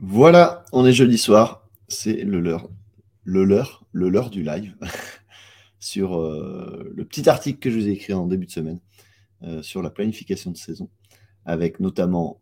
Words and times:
Voilà, 0.00 0.64
on 0.72 0.86
est 0.86 0.92
jeudi 0.92 1.18
soir. 1.18 1.68
C'est 1.88 2.22
le 2.22 2.38
leur, 2.38 2.70
le 3.24 3.42
leur, 3.42 3.84
le 3.90 4.08
leur 4.08 4.30
du 4.30 4.44
live 4.44 4.76
sur 5.80 6.20
euh, 6.20 6.88
le 6.94 7.04
petit 7.04 7.28
article 7.28 7.58
que 7.58 7.68
je 7.68 7.80
vous 7.80 7.88
ai 7.88 7.90
écrit 7.90 8.12
en 8.12 8.28
début 8.28 8.46
de 8.46 8.50
semaine 8.52 8.78
euh, 9.42 9.60
sur 9.60 9.82
la 9.82 9.90
planification 9.90 10.52
de 10.52 10.56
saison, 10.56 10.88
avec 11.44 11.80
notamment, 11.80 12.40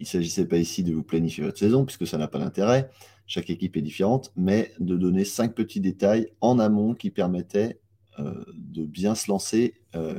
il 0.00 0.02
ne 0.02 0.08
s'agissait 0.08 0.46
pas 0.48 0.58
ici 0.58 0.82
de 0.82 0.92
vous 0.92 1.04
planifier 1.04 1.44
votre 1.44 1.60
saison 1.60 1.84
puisque 1.84 2.08
ça 2.08 2.18
n'a 2.18 2.26
pas 2.26 2.40
d'intérêt. 2.40 2.90
Chaque 3.28 3.50
équipe 3.50 3.76
est 3.76 3.82
différente, 3.82 4.32
mais 4.34 4.72
de 4.80 4.96
donner 4.96 5.24
cinq 5.24 5.54
petits 5.54 5.80
détails 5.80 6.32
en 6.40 6.58
amont 6.58 6.94
qui 6.94 7.10
permettaient 7.10 7.78
euh, 8.18 8.44
de 8.52 8.84
bien 8.84 9.14
se 9.14 9.30
lancer 9.30 9.74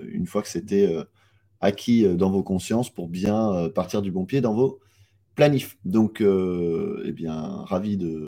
une 0.09 0.25
fois 0.25 0.41
que 0.41 0.47
c'était 0.47 0.97
acquis 1.59 2.07
dans 2.15 2.31
vos 2.31 2.41
consciences 2.41 2.89
pour 2.89 3.09
bien 3.09 3.69
partir 3.75 4.01
du 4.01 4.11
bon 4.11 4.25
pied 4.25 4.41
dans 4.41 4.55
vos 4.55 4.79
planif. 5.37 5.77
Donc, 5.85 6.19
euh, 6.19 7.03
eh 7.05 7.13
bien, 7.13 7.33
ravi 7.63 7.95
de 7.95 8.25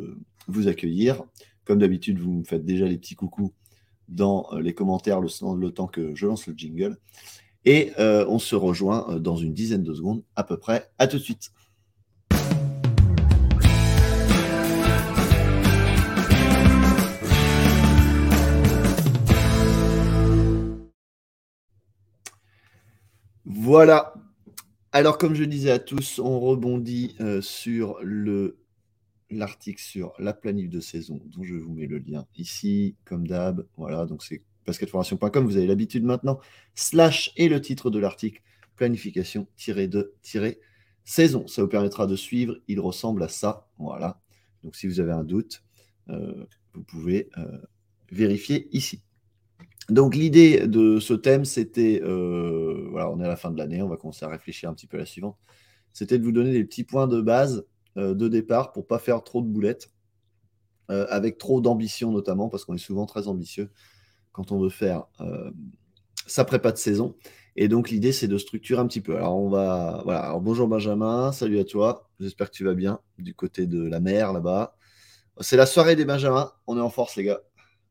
vous 0.47 0.69
accueillir. 0.69 1.23
Comme 1.65 1.79
d'habitude, 1.79 2.19
vous 2.19 2.31
me 2.31 2.43
faites 2.43 2.63
déjà 2.63 2.85
les 2.85 2.97
petits 2.97 3.15
coucous 3.15 3.51
dans 4.07 4.45
euh, 4.53 4.61
les 4.61 4.73
commentaires 4.73 5.19
le, 5.19 5.69
temps 5.71 5.87
que 5.87 6.15
je 6.15 6.27
lance 6.27 6.47
le 6.47 6.53
jingle. 6.55 6.97
Et 7.65 7.91
euh, 7.99 8.25
on 8.29 8.39
se 8.39 8.55
rejoint 8.55 9.19
dans 9.19 9.35
une 9.35 9.53
dizaine 9.53 9.83
de 9.83 9.93
secondes 9.93 10.23
à 10.35 10.43
peu 10.43 10.57
près. 10.57 10.91
À 10.99 11.07
tout 11.07 11.17
de 11.17 11.23
suite. 11.23 11.51
Voilà, 23.45 24.13
alors, 24.91 25.17
comme 25.17 25.35
je 25.35 25.43
disais 25.43 25.71
à 25.71 25.79
tous, 25.79 26.19
on 26.19 26.39
rebondit 26.39 27.15
euh, 27.19 27.41
sur 27.41 27.99
le 28.01 28.57
l'article 29.31 29.81
sur 29.81 30.13
la 30.17 30.33
planif 30.33 30.69
de 30.69 30.79
saison, 30.79 31.21
dont 31.25 31.43
je 31.43 31.53
vous 31.53 31.71
mets 31.73 31.85
le 31.85 31.99
lien 31.99 32.25
ici, 32.35 32.95
comme 33.05 33.27
d'hab. 33.27 33.67
Voilà, 33.77 34.07
donc 34.07 34.23
c'est 34.23 34.41
basketformation.com, 34.65 35.45
vous 35.45 35.57
avez 35.57 35.67
l'habitude 35.67 36.03
maintenant. 36.03 36.39
Slash 36.73 37.31
et 37.37 37.47
le 37.49 37.61
titre 37.61 37.91
de 37.91 37.99
l'article, 37.99 38.41
planification-de-saison. 38.75 41.47
Ça 41.47 41.61
vous 41.61 41.67
permettra 41.67 42.07
de 42.07 42.15
suivre, 42.15 42.55
il 42.67 42.79
ressemble 42.79 43.21
à 43.23 43.27
ça. 43.27 43.67
Voilà. 43.77 44.19
Donc 44.63 44.75
si 44.75 44.87
vous 44.87 44.99
avez 44.99 45.11
un 45.11 45.23
doute, 45.23 45.63
euh, 46.09 46.47
vous 46.73 46.81
pouvez 46.83 47.29
euh, 47.37 47.59
vérifier 48.11 48.67
ici. 48.75 49.03
Donc 49.87 50.15
l'idée 50.15 50.67
de 50.67 50.99
ce 50.99 51.13
thème, 51.13 51.45
c'était, 51.45 52.01
euh, 52.03 52.87
voilà, 52.91 53.09
on 53.09 53.19
est 53.19 53.25
à 53.25 53.27
la 53.27 53.35
fin 53.35 53.49
de 53.49 53.57
l'année, 53.57 53.81
on 53.81 53.87
va 53.87 53.97
commencer 53.97 54.25
à 54.25 54.29
réfléchir 54.29 54.69
un 54.69 54.73
petit 54.73 54.87
peu 54.87 54.97
à 54.97 54.99
la 54.99 55.05
suivante. 55.05 55.37
C'était 55.93 56.19
de 56.19 56.23
vous 56.23 56.31
donner 56.31 56.51
des 56.51 56.63
petits 56.63 56.83
points 56.83 57.07
de 57.07 57.21
base 57.21 57.65
euh, 57.97 58.13
de 58.13 58.27
départ 58.27 58.71
pour 58.71 58.85
pas 58.85 58.99
faire 58.99 59.23
trop 59.23 59.41
de 59.41 59.47
boulettes, 59.47 59.91
euh, 60.91 61.07
avec 61.09 61.39
trop 61.39 61.59
d'ambition 61.59 62.11
notamment, 62.11 62.49
parce 62.49 62.65
qu'on 62.65 62.75
est 62.75 62.77
souvent 62.77 63.07
très 63.07 63.27
ambitieux 63.27 63.71
quand 64.31 64.51
on 64.51 64.59
veut 64.59 64.69
faire 64.69 65.05
sa 66.27 66.45
prépa 66.45 66.71
de 66.71 66.77
saison. 66.77 67.15
Et 67.55 67.67
donc 67.67 67.89
l'idée, 67.89 68.11
c'est 68.11 68.27
de 68.27 68.37
structurer 68.37 68.79
un 68.79 68.87
petit 68.87 69.01
peu. 69.01 69.17
Alors 69.17 69.37
on 69.37 69.49
va, 69.49 70.01
voilà. 70.05 70.19
Alors, 70.21 70.39
bonjour 70.39 70.67
Benjamin, 70.67 71.31
salut 71.31 71.59
à 71.59 71.63
toi. 71.63 72.09
J'espère 72.19 72.51
que 72.51 72.55
tu 72.55 72.63
vas 72.63 72.75
bien 72.75 72.99
du 73.17 73.33
côté 73.33 73.65
de 73.65 73.83
la 73.83 73.99
mer 73.99 74.31
là-bas. 74.33 74.77
C'est 75.41 75.57
la 75.57 75.65
soirée 75.65 75.95
des 75.95 76.05
Benjamins. 76.05 76.51
On 76.67 76.77
est 76.77 76.81
en 76.81 76.89
force 76.89 77.15
les 77.15 77.23
gars. 77.23 77.41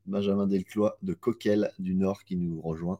Benjamin 0.09 0.47
Delclois 0.47 0.97
de 1.01 1.13
Coquel 1.13 1.71
du 1.79 1.95
Nord 1.95 2.23
qui 2.23 2.35
nous 2.35 2.59
rejoint. 2.61 2.99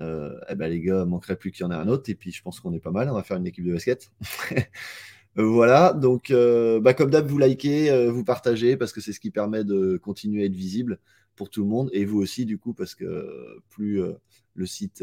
Euh, 0.00 0.38
eh 0.48 0.54
ben 0.54 0.68
les 0.68 0.80
gars, 0.80 1.04
manquerait 1.04 1.36
plus 1.36 1.52
qu'il 1.52 1.62
y 1.62 1.64
en 1.66 1.70
ait 1.70 1.76
un 1.76 1.88
autre. 1.88 2.10
Et 2.10 2.14
puis 2.14 2.32
je 2.32 2.42
pense 2.42 2.60
qu'on 2.60 2.72
est 2.72 2.80
pas 2.80 2.90
mal. 2.90 3.08
On 3.08 3.14
va 3.14 3.22
faire 3.22 3.36
une 3.36 3.46
équipe 3.46 3.64
de 3.64 3.72
basket. 3.72 4.10
voilà. 5.36 5.92
Donc, 5.92 6.30
euh, 6.30 6.80
bah, 6.80 6.94
comme 6.94 7.10
d'hab, 7.10 7.26
vous 7.26 7.38
likez, 7.38 7.90
euh, 7.90 8.10
vous 8.10 8.24
partagez 8.24 8.76
parce 8.76 8.92
que 8.92 9.00
c'est 9.00 9.12
ce 9.12 9.20
qui 9.20 9.30
permet 9.30 9.64
de 9.64 9.96
continuer 9.96 10.42
à 10.42 10.46
être 10.46 10.54
visible 10.54 10.98
pour 11.36 11.48
tout 11.48 11.62
le 11.62 11.68
monde. 11.68 11.88
Et 11.92 12.04
vous 12.04 12.18
aussi, 12.18 12.44
du 12.44 12.58
coup, 12.58 12.74
parce 12.74 12.94
que 12.94 13.60
plus 13.70 14.00
le 14.54 14.66
site 14.66 15.02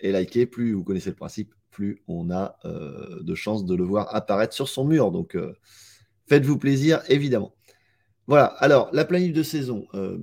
est 0.00 0.12
liké, 0.12 0.46
plus 0.46 0.72
vous 0.72 0.82
connaissez 0.82 1.10
le 1.10 1.16
principe, 1.16 1.54
plus 1.70 2.02
on 2.08 2.30
a 2.30 2.58
de 2.64 3.34
chances 3.34 3.64
de 3.64 3.74
le 3.76 3.84
voir 3.84 4.12
apparaître 4.14 4.54
sur 4.54 4.68
son 4.68 4.84
mur. 4.84 5.12
Donc, 5.12 5.36
faites-vous 6.26 6.58
plaisir, 6.58 7.00
évidemment. 7.08 7.54
Voilà, 8.26 8.46
alors 8.46 8.90
la 8.92 9.04
planif 9.04 9.32
de 9.32 9.42
saison, 9.42 9.86
euh, 9.94 10.18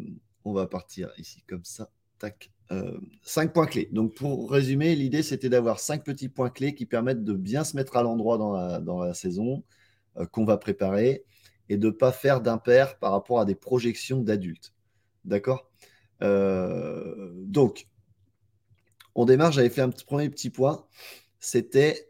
on 0.46 0.54
va 0.54 0.68
partir 0.68 1.12
ici 1.18 1.44
comme 1.48 1.64
ça. 1.64 1.90
Tac. 2.20 2.52
Euh, 2.72 2.98
cinq 3.22 3.54
points 3.54 3.66
clés. 3.66 3.90
Donc 3.92 4.16
pour 4.16 4.50
résumer, 4.50 4.96
l'idée 4.96 5.24
c'était 5.24 5.50
d'avoir 5.50 5.80
cinq 5.80 6.04
petits 6.04 6.30
points 6.30 6.50
clés 6.50 6.74
qui 6.76 6.86
permettent 6.86 7.24
de 7.24 7.34
bien 7.34 7.64
se 7.64 7.76
mettre 7.76 7.98
à 7.98 8.04
l'endroit 8.04 8.38
dans 8.38 9.04
la, 9.04 9.14
saison 9.14 9.64
euh, 10.18 10.26
qu'on 10.26 10.46
va 10.46 10.58
préparer 10.58 11.26
et 11.70 11.78
de 11.78 11.88
ne 11.88 11.92
pas 11.92 12.12
faire 12.12 12.42
d'impair 12.42 12.98
par 13.00 13.12
rapport 13.12 13.40
à 13.40 13.46
des 13.46 13.56
projections 13.56 14.22
d'adultes. 14.22 14.74
D'accord? 15.26 15.70
Donc, 16.22 17.90
on 19.14 19.26
démarre, 19.26 19.52
j'avais 19.52 19.70
fait 19.70 19.82
un 19.82 19.90
premier 19.90 20.30
petit 20.30 20.50
point, 20.50 20.86
c'était 21.42 22.10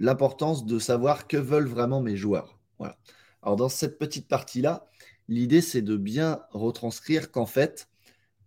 l'importance 0.00 0.66
de 0.66 0.78
savoir 0.78 1.28
que 1.28 1.36
veulent 1.36 1.68
vraiment 1.68 2.00
mes 2.00 2.16
joueurs. 2.16 2.58
Voilà. 2.78 2.96
Alors 3.42 3.56
dans 3.56 3.68
cette 3.68 3.98
petite 3.98 4.28
partie-là, 4.28 4.89
l'idée 5.30 5.62
c'est 5.62 5.80
de 5.80 5.96
bien 5.96 6.42
retranscrire 6.50 7.30
qu'en 7.30 7.46
fait, 7.46 7.88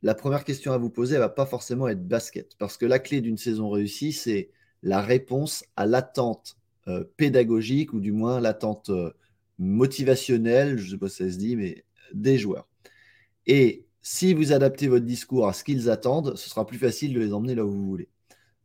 la 0.03 0.13
première 0.13 0.43
question 0.43 0.73
à 0.73 0.77
vous 0.77 0.89
poser, 0.89 1.15
elle 1.15 1.21
va 1.21 1.29
pas 1.29 1.45
forcément 1.47 1.87
être 1.87 2.07
basket. 2.07 2.55
Parce 2.59 2.77
que 2.77 2.85
la 2.85 2.99
clé 2.99 3.21
d'une 3.21 3.37
saison 3.37 3.69
réussie, 3.69 4.11
c'est 4.11 4.51
la 4.83 5.01
réponse 5.01 5.63
à 5.77 5.85
l'attente 5.87 6.57
euh, 6.89 7.05
pédagogique 7.17 7.93
ou 7.93 8.01
du 8.01 8.11
moins 8.11 8.41
l'attente 8.41 8.89
euh, 8.89 9.11
motivationnelle, 9.57 10.77
je 10.77 10.85
ne 10.85 10.91
sais 10.91 10.97
pas 10.97 11.09
si 11.09 11.23
ça 11.23 11.31
se 11.31 11.37
dit, 11.37 11.55
mais 11.55 11.85
des 12.13 12.37
joueurs. 12.37 12.67
Et 13.47 13.85
si 14.01 14.33
vous 14.33 14.51
adaptez 14.51 14.89
votre 14.89 15.05
discours 15.05 15.47
à 15.47 15.53
ce 15.53 15.63
qu'ils 15.63 15.89
attendent, 15.89 16.35
ce 16.35 16.49
sera 16.49 16.67
plus 16.67 16.77
facile 16.77 17.13
de 17.13 17.21
les 17.21 17.33
emmener 17.33 17.55
là 17.55 17.65
où 17.65 17.71
vous 17.71 17.85
voulez. 17.87 18.09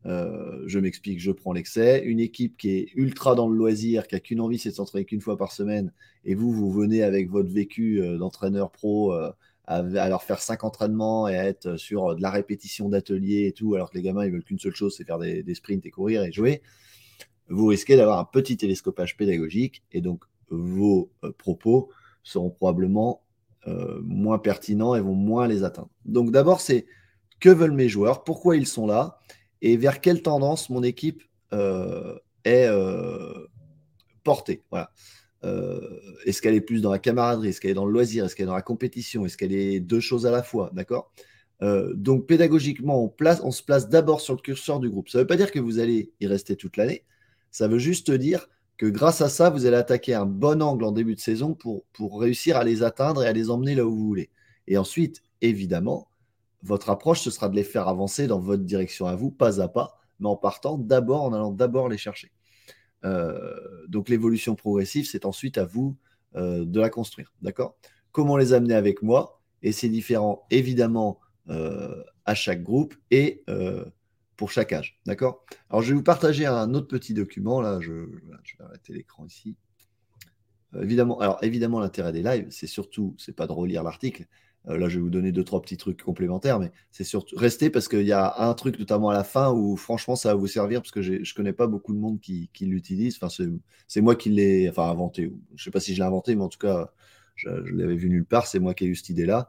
Euh, 0.09 0.63
je 0.67 0.79
m'explique, 0.79 1.21
je 1.21 1.31
prends 1.31 1.53
l'excès. 1.53 2.03
Une 2.03 2.19
équipe 2.21 2.57
qui 2.57 2.71
est 2.71 2.89
ultra 2.95 3.35
dans 3.35 3.49
le 3.49 3.57
loisir, 3.57 4.07
qui 4.07 4.15
a 4.15 4.21
qu'une 4.21 4.41
envie, 4.41 4.59
c'est 4.59 4.71
de 4.71 4.75
s'entraîner 4.75 5.05
qu'une 5.05 5.21
fois 5.21 5.37
par 5.37 5.53
semaine, 5.53 5.93
et 6.25 6.35
vous, 6.35 6.51
vous 6.51 6.73
venez 6.73 7.03
avec 7.03 7.29
votre 7.29 7.51
vécu 7.51 8.01
euh, 8.01 8.17
d'entraîneur 8.17 8.71
pro 8.71 9.13
euh, 9.13 9.31
à, 9.67 9.83
leur 9.83 10.23
faire 10.23 10.41
cinq 10.41 10.65
entraînements 10.65 11.29
et 11.29 11.37
à 11.37 11.45
être 11.45 11.77
sur 11.77 12.17
de 12.17 12.23
la 12.23 12.31
répétition 12.31 12.89
d'atelier 12.89 13.47
et 13.47 13.53
tout, 13.53 13.75
alors 13.75 13.91
que 13.91 13.97
les 13.97 14.03
gamins, 14.03 14.25
ils 14.25 14.33
veulent 14.33 14.45
qu'une 14.45 14.59
seule 14.59 14.75
chose, 14.75 14.95
c'est 14.97 15.05
faire 15.05 15.19
des, 15.19 15.55
sprints 15.55 15.85
et 15.85 15.91
courir 15.91 16.23
et 16.23 16.33
jouer. 16.33 16.63
Vous 17.51 17.67
risquez 17.67 17.97
d'avoir 17.97 18.19
un 18.19 18.25
petit 18.25 18.57
télescopage 18.57 19.19
pédagogique, 19.19 19.83
et 19.93 20.01
donc 20.01 20.25
vos 20.49 21.11
propos 21.37 21.91
seront 22.23 22.49
probablement 22.49 23.23
moins 24.03 24.39
pertinents 24.39 24.95
et 24.95 25.03
vont 25.03 25.15
moins 25.15 25.47
les 25.47 25.65
atteindre. 25.65 25.91
Donc 26.07 26.31
d'abord, 26.31 26.63
c'est 26.63 26.87
que 27.39 27.51
veulent 27.51 27.73
mes 27.73 27.91
joueurs, 27.91 28.25
pourquoi 28.25 28.57
ils 28.57 28.67
sont 28.67 28.87
là, 28.87 29.19
et 29.63 29.77
vers 29.77 30.01
quelle 30.01 30.23
tendance 30.23 30.71
mon 30.71 30.83
équipe 30.83 31.23
euh, 31.53 32.17
est 32.45 32.67
euh, 32.67 33.47
portée. 34.25 34.63
Voilà. 34.71 34.91
Euh, 35.45 35.81
est-ce 36.25 36.43
qu'elle 36.43 36.55
est 36.55 36.61
plus 36.61 36.83
dans 36.83 36.91
la 36.91 36.99
camaraderie 36.99 37.49
Est-ce 37.49 37.61
qu'elle 37.61 37.71
est 37.71 37.75
dans 37.75 37.87
le 37.87 37.93
loisir 37.93 38.25
Est-ce 38.25 38.35
qu'elle 38.35 38.45
est 38.45 38.49
dans 38.49 38.55
la 38.55 38.63
compétition 38.63 39.25
Est-ce 39.25 39.37
qu'elle 39.37 39.53
est 39.53 39.81
deux 39.81 40.01
choses 40.01 40.27
à 40.27 40.31
la 40.31 40.43
fois 40.43 40.71
D'accord? 40.73 41.13
Donc, 41.61 42.27
pédagogiquement, 42.27 43.03
on, 43.03 43.09
place, 43.09 43.41
on 43.43 43.51
se 43.51 43.65
place 43.65 43.89
d'abord 43.89 44.21
sur 44.21 44.35
le 44.35 44.41
curseur 44.41 44.79
du 44.79 44.89
groupe. 44.89 45.09
Ça 45.09 45.19
ne 45.19 45.23
veut 45.25 45.27
pas 45.27 45.37
dire 45.37 45.51
que 45.51 45.59
vous 45.59 45.81
allez 45.81 46.13
y 46.21 46.29
rester 46.29 46.55
toute 46.55 46.77
l'année. 46.77 47.05
Ça 47.51 47.67
veut 47.67 47.81
juste 47.81 48.13
dire 48.13 48.49
que 48.77 48.87
grâce 48.87 49.21
à 49.23 49.29
ça, 49.29 49.51
vous 49.51 49.67
allez 49.67 49.77
attaquer 49.77 50.15
un 50.15 50.25
bon 50.25 50.63
angle 50.63 50.85
en 50.85 50.93
début 50.93 51.17
de 51.17 51.21
saison 51.21 51.55
pour, 51.55 51.85
pour 51.93 52.21
réussir 52.21 52.57
à 52.57 52.63
les 52.63 52.85
atteindre 52.85 53.25
et 53.25 53.27
à 53.27 53.33
les 53.33 53.51
emmener 53.51 53.75
là 53.75 53.85
où 53.85 53.91
vous 53.91 54.07
voulez. 54.07 54.31
Et 54.69 54.79
ensuite, 54.79 55.23
évidemment, 55.41 56.08
votre 56.63 56.91
approche, 56.91 57.21
ce 57.21 57.31
sera 57.31 57.49
de 57.49 57.57
les 57.57 57.65
faire 57.65 57.89
avancer 57.89 58.27
dans 58.27 58.41
votre 58.41 58.65
direction 58.65 59.07
à 59.07 59.15
vous, 59.15 59.31
pas 59.31 59.61
à 59.61 59.69
pas, 59.69 59.99
mais 60.21 60.29
en 60.29 60.37
partant 60.37 60.77
d'abord, 60.79 61.23
en 61.23 61.33
allant 61.33 61.53
d'abord 61.53 61.89
les 61.89 61.99
chercher. 61.99 62.33
Euh, 63.05 63.87
donc 63.89 64.09
l'évolution 64.09 64.55
progressive, 64.55 65.07
c'est 65.09 65.25
ensuite 65.25 65.59
à 65.59 65.65
vous 65.65 65.97
euh, 66.37 66.65
de 66.65 66.81
la 66.81 66.91
construire. 66.91 67.33
D'accord? 67.43 67.77
Comment 68.13 68.37
les 68.37 68.53
amener 68.53 68.75
avec 68.75 69.03
moi? 69.03 69.41
Et 69.63 69.73
c'est 69.73 69.89
différent, 69.89 70.47
évidemment, 70.51 71.21
euh, 71.49 72.03
à 72.25 72.35
chaque 72.35 72.63
groupe 72.63 72.95
et 73.11 73.45
pour 74.37 74.51
chaque 74.51 74.73
âge. 74.73 75.01
D'accord? 75.07 75.45
Alors 75.71 75.83
je 75.83 75.89
vais 75.89 75.95
vous 75.95 76.03
partager 76.03 76.47
un 76.47 76.75
autre 76.75 76.89
petit 76.89 77.15
document. 77.15 77.61
Là, 77.61 77.81
je, 77.81 77.93
vais 77.93 78.65
arrêter 78.65 78.93
l'écran 78.93 79.27
ici. 79.27 79.57
évidemment, 80.81 81.19
alors 81.21 81.39
évidemment, 81.43 81.81
l'intérêt 81.81 82.13
des 82.13 82.23
lives, 82.23 82.49
c'est 82.51 82.67
surtout, 82.67 83.15
c'est 83.19 83.35
pas 83.35 83.47
de 83.47 83.53
relire 83.53 83.83
l'article, 83.83 84.27
là, 84.77 84.89
je 84.89 84.97
vais 84.97 85.03
vous 85.03 85.11
donner 85.11 85.33
deux, 85.33 85.45
trois 85.45 85.63
petits 85.63 85.77
trucs 85.77 86.03
complémentaires, 86.03 86.59
mais 86.59 86.71
c'est 86.91 87.05
surtout 87.05 87.37
rester 87.37 87.71
parce 87.71 87.89
qu'il 87.89 88.07
y 88.07 88.13
a 88.13 88.35
un 88.39 88.53
truc, 88.55 88.79
notamment 88.79 89.09
à 89.09 89.15
la 89.15 89.25
fin, 89.25 89.51
où 89.53 89.77
franchement, 89.77 90.17
ça 90.17 90.31
va 90.31 90.35
vous 90.35 90.47
servir 90.47 90.83
parce 90.83 90.91
que 90.91 91.01
je 91.01 91.13
ne 91.15 91.35
connais 91.35 91.53
pas 91.53 91.67
beaucoup 91.67 91.95
de 91.95 91.99
monde 91.99 92.21
qui, 92.21 92.51
l'utilise. 92.61 93.19
Enfin, 93.21 93.35
c'est 93.87 94.01
moi 94.01 94.15
qui 94.15 94.31
l'ai 94.31 94.69
enfin, 94.69 94.91
inventé. 94.91 95.33
Je 95.55 95.55
ne 95.55 95.59
sais 95.59 95.71
pas 95.71 95.81
si 95.81 95.95
je 95.95 96.01
l'ai 96.01 96.07
inventé, 96.07 96.35
mais 96.35 96.43
en 96.43 96.49
tout 96.49 96.59
cas, 96.59 96.93
je, 97.35 97.49
l'avais 97.49 97.97
vu 97.97 98.11
nulle 98.11 98.27
part. 98.27 98.47
C'est 98.47 98.59
moi 98.59 98.75
qui 98.75 98.85
ai 98.85 98.89
eu 98.89 98.95
cette 98.95 99.09
idée-là. 99.09 99.49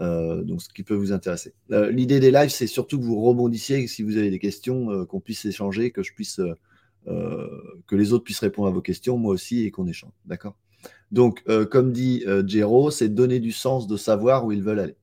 Euh, 0.00 0.42
donc, 0.42 0.62
ce 0.62 0.68
qui 0.68 0.82
peut 0.82 0.94
vous 0.94 1.12
intéresser. 1.12 1.54
Euh, 1.70 1.90
l'idée 1.90 2.18
des 2.18 2.30
lives, 2.30 2.50
c'est 2.50 2.66
surtout 2.66 2.98
que 2.98 3.04
vous 3.04 3.22
rebondissiez, 3.22 3.86
si 3.86 4.02
vous 4.02 4.16
avez 4.16 4.30
des 4.30 4.38
questions, 4.38 5.04
qu'on 5.06 5.20
puisse 5.20 5.44
échanger, 5.44 5.90
que 5.90 6.02
je 6.02 6.14
puisse 6.14 6.40
que 7.06 7.96
les 7.96 8.14
autres 8.14 8.24
puissent 8.24 8.40
répondre 8.40 8.68
à 8.68 8.70
vos 8.70 8.80
questions, 8.80 9.18
moi 9.18 9.34
aussi, 9.34 9.64
et 9.64 9.70
qu'on 9.70 9.86
échange. 9.86 10.12
D'accord? 10.24 10.56
Donc, 11.14 11.42
comme 11.70 11.92
dit 11.92 12.24
Jero, 12.46 12.90
c'est 12.90 13.08
donner 13.08 13.40
du 13.40 13.52
sens 13.52 13.86
de 13.86 13.96
savoir 13.96 14.44
où 14.44 14.52
ils 14.52 14.62
veulent 14.62 14.80
aller. 14.80 14.96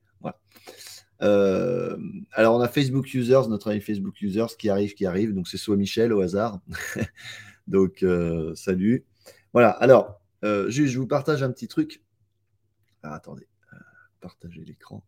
Euh, 1.21 1.97
alors, 2.31 2.55
on 2.55 2.61
a 2.61 2.67
Facebook 2.67 3.13
Users, 3.13 3.47
notre 3.47 3.69
ami 3.69 3.79
Facebook 3.79 4.19
Users 4.21 4.57
qui 4.57 4.69
arrive, 4.69 4.93
qui 4.93 5.05
arrive. 5.05 5.33
Donc, 5.33 5.47
c'est 5.47 5.57
soit 5.57 5.75
Michel 5.75 6.13
au 6.13 6.21
hasard. 6.21 6.59
donc, 7.67 8.03
euh, 8.03 8.55
salut. 8.55 9.05
Voilà. 9.53 9.69
Alors, 9.69 10.21
euh, 10.43 10.69
juste, 10.69 10.93
je 10.93 10.99
vous 10.99 11.07
partage 11.07 11.43
un 11.43 11.51
petit 11.51 11.67
truc. 11.67 12.03
Attendez. 13.03 13.47
partager 14.19 14.63
l'écran. 14.63 15.03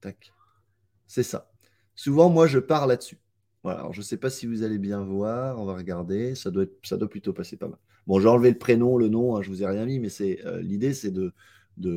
Tac. 0.00 0.32
C'est 1.06 1.22
ça. 1.22 1.50
Souvent, 1.94 2.28
moi, 2.28 2.46
je 2.46 2.58
pars 2.58 2.86
là-dessus. 2.86 3.18
Voilà. 3.62 3.80
Alors, 3.80 3.92
je 3.92 4.00
ne 4.00 4.04
sais 4.04 4.16
pas 4.16 4.30
si 4.30 4.46
vous 4.46 4.62
allez 4.62 4.78
bien 4.78 5.02
voir. 5.02 5.60
On 5.60 5.64
va 5.64 5.74
regarder. 5.74 6.34
Ça 6.34 6.50
doit, 6.50 6.66
ça 6.82 6.96
doit 6.96 7.08
plutôt 7.08 7.32
passer 7.32 7.56
pas 7.56 7.68
mal. 7.68 7.78
Bon, 8.06 8.20
j'ai 8.20 8.28
enlevé 8.28 8.50
le 8.50 8.58
prénom, 8.58 8.96
le 8.96 9.08
nom. 9.08 9.36
Hein, 9.36 9.42
je 9.42 9.48
vous 9.48 9.62
ai 9.62 9.66
rien 9.66 9.84
mis, 9.84 9.98
mais 9.98 10.08
c'est 10.08 10.40
l'idée, 10.60 10.94
c'est 10.94 11.12
de, 11.12 11.32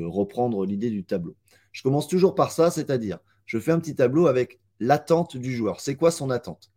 reprendre 0.06 0.66
l'idée 0.66 0.90
du 0.90 1.04
tableau. 1.04 1.36
Je 1.72 1.84
commence 1.84 2.08
toujours 2.08 2.36
par 2.36 2.52
ça, 2.52 2.72
c'est-à-dire 2.72 3.20
je 3.46 3.60
fais 3.60 3.72
un 3.72 3.80
petit 3.80 3.96
tableau 3.96 4.28
avec 4.28 4.60
l'attente 4.80 5.38
du 5.38 5.56
joueur. 5.56 5.80
C'est 5.82 5.96
quoi 5.96 6.12
son 6.12 6.30
attente? 6.30 6.72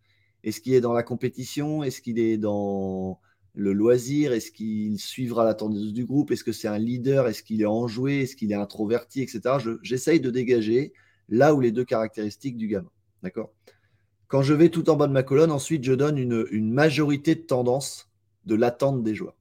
Est-ce 0.44 0.60
qu'il 0.60 0.74
est 0.74 0.80
dans 0.80 0.92
la 0.92 1.02
compétition? 1.02 1.82
Est-ce 1.82 2.00
qu'il 2.00 2.18
est 2.18 2.36
dans 2.36 3.20
le 3.54 3.72
loisir? 3.72 4.32
Est-ce 4.32 4.50
qu'il 4.50 4.98
suivra 4.98 5.44
la 5.44 5.54
tendance 5.54 5.92
du 5.92 6.04
groupe? 6.04 6.30
Est-ce 6.30 6.44
que 6.44 6.52
c'est 6.52 6.68
un 6.68 6.78
leader? 6.78 7.28
Est-ce 7.28 7.42
qu'il 7.42 7.62
est 7.62 7.66
enjoué? 7.66 8.22
Est-ce 8.22 8.36
qu'il 8.36 8.52
est 8.52 8.56
introverti? 8.56 9.22
Etc. 9.22 9.40
J'essaye 9.82 10.20
de 10.20 10.30
dégager 10.30 10.92
là 11.28 11.54
où 11.54 11.60
les 11.60 11.72
deux 11.72 11.84
caractéristiques 11.84 12.56
du 12.56 12.68
gamin. 12.68 12.90
D'accord? 13.22 13.52
Quand 14.28 14.42
je 14.42 14.54
vais 14.54 14.70
tout 14.70 14.88
en 14.90 14.96
bas 14.96 15.06
de 15.06 15.12
ma 15.12 15.22
colonne, 15.22 15.50
ensuite, 15.50 15.84
je 15.84 15.92
donne 15.92 16.18
une, 16.18 16.46
une 16.50 16.72
majorité 16.72 17.34
de 17.34 17.42
tendance 17.42 18.11
de 18.46 18.54
l'attente 18.54 19.02
des 19.02 19.14
joueurs. 19.14 19.36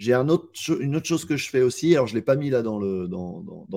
J'ai 0.00 0.14
une 0.14 0.30
autre 0.30 1.06
chose 1.06 1.26
que 1.26 1.36
je 1.36 1.50
fais 1.50 1.60
aussi, 1.60 1.94
alors 1.94 2.06
je 2.06 2.14
ne 2.14 2.18
l'ai 2.18 2.24
pas 2.24 2.34
mis 2.34 2.48
là 2.48 2.62
dans 2.62 2.78
le, 2.78 3.06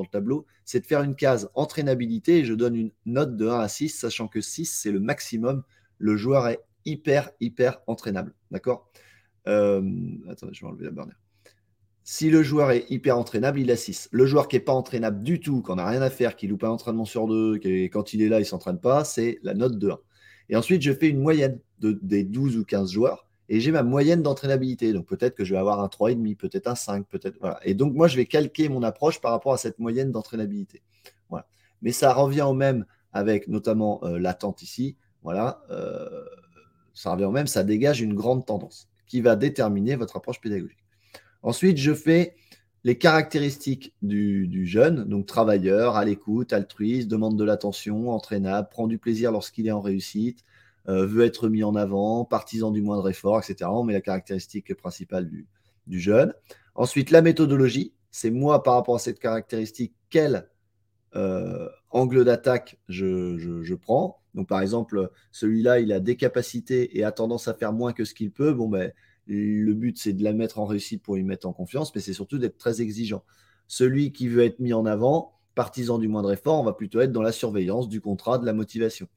tableau, 0.09 0.45
c'est 0.63 0.79
de 0.79 0.85
faire 0.85 1.03
une 1.03 1.15
case 1.15 1.49
entraînabilité 1.53 2.37
et 2.37 2.45
je 2.45 2.53
donne 2.53 2.77
une 2.77 2.91
note 3.05 3.35
de 3.35 3.49
1 3.49 3.59
à 3.59 3.67
6, 3.67 3.89
sachant 3.89 4.29
que 4.29 4.39
6, 4.39 4.65
c'est 4.65 4.91
le 4.91 5.01
maximum. 5.01 5.63
Le 5.97 6.15
joueur 6.15 6.47
est 6.47 6.61
hyper, 6.85 7.31
hyper 7.41 7.81
entraînable. 7.87 8.33
D'accord? 8.51 8.89
Euh, 9.49 9.81
Attendez, 10.29 10.53
je 10.53 10.61
vais 10.61 10.67
enlever 10.67 10.85
la. 10.85 11.05
Si 12.05 12.29
le 12.29 12.41
joueur 12.41 12.71
est 12.71 12.89
hyper 12.89 13.17
entraînable, 13.17 13.59
il 13.59 13.69
a 13.69 13.75
6. 13.75 14.07
Le 14.13 14.25
joueur 14.25 14.47
qui 14.47 14.55
n'est 14.55 14.61
pas 14.61 14.71
entraînable 14.71 15.23
du 15.23 15.41
tout, 15.41 15.61
qu'on 15.61 15.75
n'a 15.75 15.85
rien 15.85 16.01
à 16.01 16.09
faire, 16.09 16.37
qui 16.37 16.47
loupe 16.47 16.63
un 16.63 16.69
entraînement 16.69 17.03
sur 17.03 17.27
deux, 17.27 17.59
quand 17.91 18.13
il 18.13 18.21
est 18.21 18.29
là, 18.29 18.37
il 18.37 18.43
ne 18.43 18.47
s'entraîne 18.47 18.79
pas, 18.79 19.03
c'est 19.03 19.39
la 19.43 19.53
note 19.53 19.77
de 19.77 19.89
1. 19.89 19.99
Et 20.47 20.55
ensuite, 20.55 20.81
je 20.81 20.93
fais 20.93 21.09
une 21.09 21.19
moyenne 21.19 21.59
de, 21.79 21.99
des 22.01 22.23
12 22.23 22.57
ou 22.57 22.63
15 22.63 22.91
joueurs 22.91 23.27
et 23.53 23.59
j'ai 23.59 23.71
ma 23.71 23.83
moyenne 23.83 24.23
d'entraînabilité. 24.23 24.94
Donc 24.94 25.05
peut-être 25.05 25.35
que 25.35 25.45
je 25.45 25.53
vais 25.53 25.59
avoir 25.59 25.79
un 25.79 25.85
3,5, 25.85 26.35
peut-être 26.38 26.65
un 26.65 26.73
5, 26.73 27.07
peut-être. 27.07 27.38
Voilà. 27.39 27.59
Et 27.63 27.75
donc 27.75 27.94
moi, 27.94 28.07
je 28.07 28.15
vais 28.15 28.25
calquer 28.25 28.67
mon 28.67 28.81
approche 28.81 29.21
par 29.21 29.29
rapport 29.29 29.53
à 29.53 29.57
cette 29.57 29.77
moyenne 29.77 30.11
d'entraînabilité. 30.11 30.81
Voilà. 31.29 31.45
Mais 31.83 31.91
ça 31.91 32.13
revient 32.13 32.41
au 32.41 32.53
même 32.53 32.88
avec 33.11 33.47
notamment 33.47 34.03
euh, 34.05 34.17
l'attente 34.17 34.63
ici. 34.63 34.97
Voilà. 35.21 35.61
Euh, 35.69 36.25
ça 36.95 37.11
revient 37.11 37.25
au 37.25 37.31
même, 37.31 37.45
ça 37.45 37.63
dégage 37.63 38.01
une 38.01 38.15
grande 38.15 38.44
tendance 38.44 38.89
qui 39.05 39.21
va 39.21 39.35
déterminer 39.35 39.95
votre 39.97 40.17
approche 40.17 40.41
pédagogique. 40.41 40.83
Ensuite, 41.44 41.77
je 41.77 41.94
fais 41.94 42.35
les 42.83 42.97
caractéristiques 42.97 43.94
du, 44.01 44.47
du 44.47 44.65
jeune, 44.65 45.03
donc 45.03 45.27
travailleur, 45.27 45.95
à 45.95 46.06
l'écoute, 46.06 46.53
altruiste, 46.53 47.07
demande 47.07 47.38
de 47.38 47.44
l'attention, 47.44 48.09
entraînable, 48.09 48.69
prend 48.71 48.88
du 48.88 48.97
plaisir 48.97 49.31
lorsqu'il 49.31 49.67
est 49.67 49.71
en 49.71 49.79
réussite, 49.79 50.44
veut 50.85 51.24
être 51.24 51.50
mis 51.50 51.63
en 51.63 51.75
avant, 51.75 52.25
partisan 52.25 52.71
du 52.71 52.81
moindre 52.81 53.09
effort, 53.09 53.39
etc. 53.39 53.69
On 53.71 53.83
met 53.83 53.94
la 53.94 54.01
caractéristique 54.01 54.74
principale 54.75 55.30
du, 55.30 55.47
jeune. 56.00 56.33
Ensuite, 56.75 57.12
la 57.12 57.21
méthodologie, 57.21 57.94
c'est 58.12 58.31
moi 58.31 58.63
par 58.63 58.75
rapport 58.75 58.95
à 58.95 59.00
cette 59.00 59.19
caractéristique, 59.19 59.94
quel 60.09 60.50
euh, 61.15 61.69
angle 61.91 62.25
d'attaque 62.25 62.80
je, 62.89 63.74
prends. 63.75 64.19
Donc, 64.33 64.47
par 64.47 64.62
exemple, 64.62 65.12
celui-là, 65.31 65.80
il 65.80 65.91
a 65.91 66.00
des 66.00 66.15
capacités 66.15 66.97
et 66.97 67.03
a 67.03 67.12
tendance 67.12 67.47
à 67.47 67.53
faire 67.53 67.71
moins 67.71 67.94
que 67.94 68.03
ce 68.03 68.13
qu'il 68.13 68.31
peut. 68.31 68.53
Bon, 68.53 68.68
ben, 68.68 68.91
le 69.27 69.74
but, 69.74 69.97
c'est 69.97 70.13
de 70.13 70.24
la 70.24 70.33
mettre 70.33 70.59
en 70.59 70.65
réussite 70.65 71.03
pour 71.03 71.18
y 71.18 71.24
mettre 71.24 71.47
en 71.47 71.53
confiance, 71.53 71.94
mais 71.94 72.01
c'est 72.01 72.13
surtout 72.13 72.39
d'être 72.39 72.57
très 72.57 72.81
exigeant. 72.81 73.24
Celui 73.68 74.12
qui 74.12 74.27
veut 74.27 74.44
être 74.44 74.59
mis 74.59 74.74
en 74.74 74.85
avant, 74.85 75.33
partisan 75.56 76.00
du 76.00 76.07
moindre 76.07 76.31
effort, 76.33 76.59
on 76.59 76.63
va 76.63 76.74
plutôt 76.74 77.00
être 77.00 77.12
dans 77.12 77.21
la 77.21 77.31
surveillance 77.31 77.88
du 77.88 78.01
contrat, 78.01 78.38
de 78.38 78.45
la 78.45 78.53
motivation. 78.53 79.07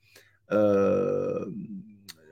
Euh, 0.53 1.47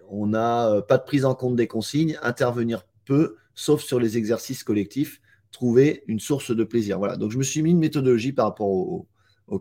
on 0.08 0.26
n'a 0.28 0.69
euh, 0.69 0.81
pas 0.81 0.99
de 0.99 1.05
prise 1.05 1.25
en 1.25 1.34
compte 1.34 1.56
des 1.56 1.66
consignes, 1.66 2.19
intervenir 2.22 2.84
peu, 3.05 3.37
sauf 3.55 3.82
sur 3.82 3.99
les 3.99 4.16
exercices 4.16 4.62
collectifs, 4.62 5.20
trouver 5.50 6.05
une 6.06 6.20
source 6.20 6.55
de 6.55 6.64
plaisir. 6.64 6.99
Voilà. 6.99 7.16
Donc 7.16 7.31
je 7.31 7.38
me 7.38 7.43
suis 7.43 7.62
mis 7.62 7.70
une 7.70 7.78
méthodologie 7.78 8.32
par 8.32 8.46
rapport 8.46 8.69
aux, 8.69 9.08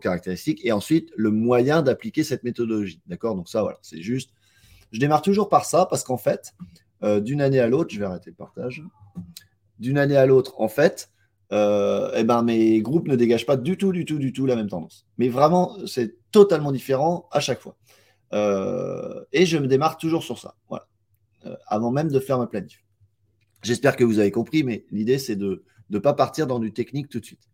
caractéristiques 0.00 0.60
et 0.64 0.72
ensuite 0.72 1.12
le 1.14 1.30
moyen 1.30 1.80
d'appliquer 1.80 2.24
cette 2.24 2.42
méthodologie. 2.42 3.00
D'accord? 3.06 3.36
Donc 3.36 3.48
ça, 3.48 3.62
voilà, 3.62 3.78
c'est 3.80 4.00
juste. 4.00 4.30
Je 4.90 4.98
démarre 4.98 5.22
toujours 5.22 5.48
par 5.48 5.66
ça 5.66 5.86
parce 5.86 6.02
qu'en 6.02 6.16
fait, 6.16 6.54
euh, 7.04 7.20
d'une 7.20 7.40
année 7.40 7.60
à 7.60 7.68
l'autre, 7.68 7.94
je 7.94 8.00
vais 8.00 8.06
arrêter 8.06 8.30
le 8.30 8.34
partage. 8.34 8.82
D'une 9.78 9.98
année 9.98 10.16
à 10.16 10.26
l'autre, 10.26 10.60
en 10.60 10.68
fait, 10.68 11.10
eh 11.52 12.24
ben, 12.24 12.42
mes 12.42 12.80
groupes 12.80 13.06
ne 13.06 13.14
dégagent 13.14 13.46
pas 13.46 13.56
du 13.56 13.76
tout, 13.76 13.92
du 13.92 14.04
tout, 14.04 14.18
du 14.18 14.32
tout 14.32 14.46
la 14.46 14.56
même 14.56 14.68
tendance. 14.68 15.06
Mais 15.18 15.28
vraiment, 15.28 15.76
c'est 15.86 16.16
totalement 16.32 16.72
différent 16.72 17.28
à 17.30 17.38
chaque 17.38 17.60
fois. 17.60 17.76
Euh, 18.32 19.24
et 19.32 19.46
je 19.46 19.58
me 19.58 19.66
démarre 19.66 19.96
toujours 19.96 20.22
sur 20.22 20.38
ça, 20.38 20.56
voilà, 20.68 20.88
euh, 21.46 21.56
avant 21.66 21.90
même 21.90 22.08
de 22.08 22.20
faire 22.20 22.38
ma 22.38 22.46
planif. 22.46 22.84
J'espère 23.62 23.96
que 23.96 24.04
vous 24.04 24.18
avez 24.18 24.30
compris, 24.30 24.64
mais 24.64 24.84
l'idée, 24.90 25.18
c'est 25.18 25.36
de 25.36 25.64
ne 25.90 25.98
pas 25.98 26.14
partir 26.14 26.46
dans 26.46 26.58
du 26.58 26.72
technique 26.72 27.08
tout 27.08 27.20
de 27.20 27.24
suite. 27.24 27.48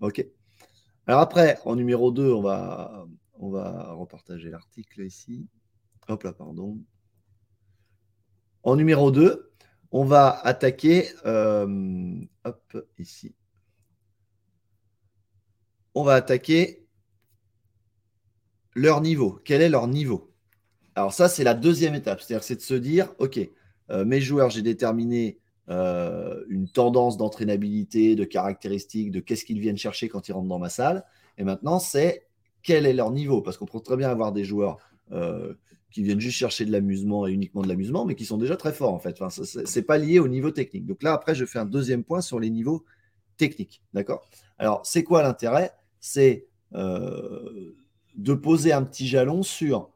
OK 0.00 0.24
Alors 1.06 1.20
après, 1.20 1.58
en 1.64 1.74
numéro 1.76 2.12
2, 2.12 2.32
on 2.32 2.42
va, 2.42 3.06
on 3.34 3.50
va 3.50 3.92
repartager 3.92 4.50
l'article 4.50 5.02
ici. 5.02 5.46
Hop 6.08 6.22
là, 6.22 6.32
pardon. 6.32 6.78
En 8.62 8.76
numéro 8.76 9.10
2, 9.10 9.52
on 9.90 10.04
va 10.04 10.38
attaquer, 10.44 11.08
euh, 11.26 12.20
hop, 12.44 12.86
ici. 12.98 13.34
On 15.94 16.04
va 16.04 16.14
attaquer 16.14 16.87
leur 18.74 19.00
niveau. 19.00 19.40
Quel 19.44 19.62
est 19.62 19.68
leur 19.68 19.88
niveau? 19.88 20.30
Alors 20.94 21.12
ça, 21.12 21.28
c'est 21.28 21.44
la 21.44 21.54
deuxième 21.54 21.94
étape. 21.94 22.20
C'est-à-dire, 22.20 22.44
c'est 22.44 22.56
de 22.56 22.60
se 22.60 22.74
dire, 22.74 23.14
OK, 23.18 23.38
euh, 23.90 24.04
mes 24.04 24.20
joueurs, 24.20 24.50
j'ai 24.50 24.62
déterminé 24.62 25.38
euh, 25.68 26.42
une 26.48 26.68
tendance 26.68 27.16
d'entraînabilité, 27.16 28.16
de 28.16 28.24
caractéristiques, 28.24 29.10
de 29.10 29.20
qu'est-ce 29.20 29.44
qu'ils 29.44 29.60
viennent 29.60 29.76
chercher 29.76 30.08
quand 30.08 30.28
ils 30.28 30.32
rentrent 30.32 30.48
dans 30.48 30.58
ma 30.58 30.70
salle. 30.70 31.04
Et 31.36 31.44
maintenant, 31.44 31.78
c'est 31.78 32.26
quel 32.62 32.86
est 32.86 32.92
leur 32.92 33.10
niveau? 33.12 33.42
Parce 33.42 33.56
qu'on 33.56 33.66
peut 33.66 33.80
très 33.80 33.96
bien 33.96 34.10
avoir 34.10 34.32
des 34.32 34.44
joueurs 34.44 34.78
euh, 35.12 35.54
qui 35.90 36.02
viennent 36.02 36.20
juste 36.20 36.36
chercher 36.36 36.64
de 36.64 36.72
l'amusement 36.72 37.26
et 37.26 37.32
uniquement 37.32 37.62
de 37.62 37.68
l'amusement, 37.68 38.04
mais 38.04 38.14
qui 38.14 38.24
sont 38.24 38.36
déjà 38.36 38.56
très 38.56 38.72
forts 38.72 38.92
en 38.92 38.98
fait. 38.98 39.16
Enfin, 39.20 39.30
ce 39.30 39.58
n'est 39.60 39.84
pas 39.84 39.98
lié 39.98 40.18
au 40.18 40.28
niveau 40.28 40.50
technique. 40.50 40.84
Donc 40.84 41.02
là, 41.02 41.12
après, 41.12 41.34
je 41.34 41.44
fais 41.44 41.58
un 41.58 41.64
deuxième 41.64 42.02
point 42.02 42.20
sur 42.20 42.40
les 42.40 42.50
niveaux 42.50 42.84
techniques. 43.36 43.82
D'accord? 43.94 44.28
Alors, 44.58 44.84
c'est 44.84 45.04
quoi 45.04 45.22
l'intérêt? 45.22 45.72
C'est 46.00 46.46
de 48.18 48.34
poser 48.34 48.72
un 48.72 48.82
petit 48.82 49.06
jalon 49.06 49.42
sur 49.42 49.90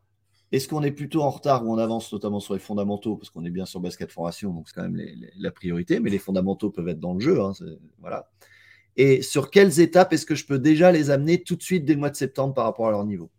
est-ce 0.52 0.68
qu'on 0.68 0.82
est 0.82 0.92
plutôt 0.92 1.22
en 1.22 1.30
retard 1.30 1.66
ou 1.66 1.72
en 1.72 1.78
avance, 1.78 2.12
notamment 2.12 2.38
sur 2.38 2.54
les 2.54 2.60
fondamentaux, 2.60 3.16
parce 3.16 3.30
qu'on 3.30 3.44
est 3.44 3.50
bien 3.50 3.64
sur 3.64 3.80
basket 3.80 4.12
formation, 4.12 4.52
donc 4.52 4.68
c'est 4.68 4.74
quand 4.74 4.88
même 4.88 5.02
la 5.38 5.50
priorité, 5.50 5.98
mais 5.98 6.10
les 6.10 6.18
fondamentaux 6.18 6.70
peuvent 6.70 6.88
être 6.88 7.00
dans 7.00 7.14
le 7.14 7.20
jeu. 7.20 7.40
Hein, 7.40 7.52
voilà. 8.00 8.30
Et 8.96 9.22
sur 9.22 9.50
quelles 9.50 9.80
étapes 9.80 10.12
est-ce 10.12 10.26
que 10.26 10.34
je 10.34 10.44
peux 10.44 10.58
déjà 10.58 10.92
les 10.92 11.10
amener 11.10 11.42
tout 11.42 11.56
de 11.56 11.62
suite 11.62 11.86
dès 11.86 11.94
le 11.94 12.00
mois 12.00 12.10
de 12.10 12.16
septembre 12.16 12.52
par 12.52 12.64
rapport 12.64 12.86
à 12.86 12.90
leur 12.90 13.04
niveau? 13.06 13.30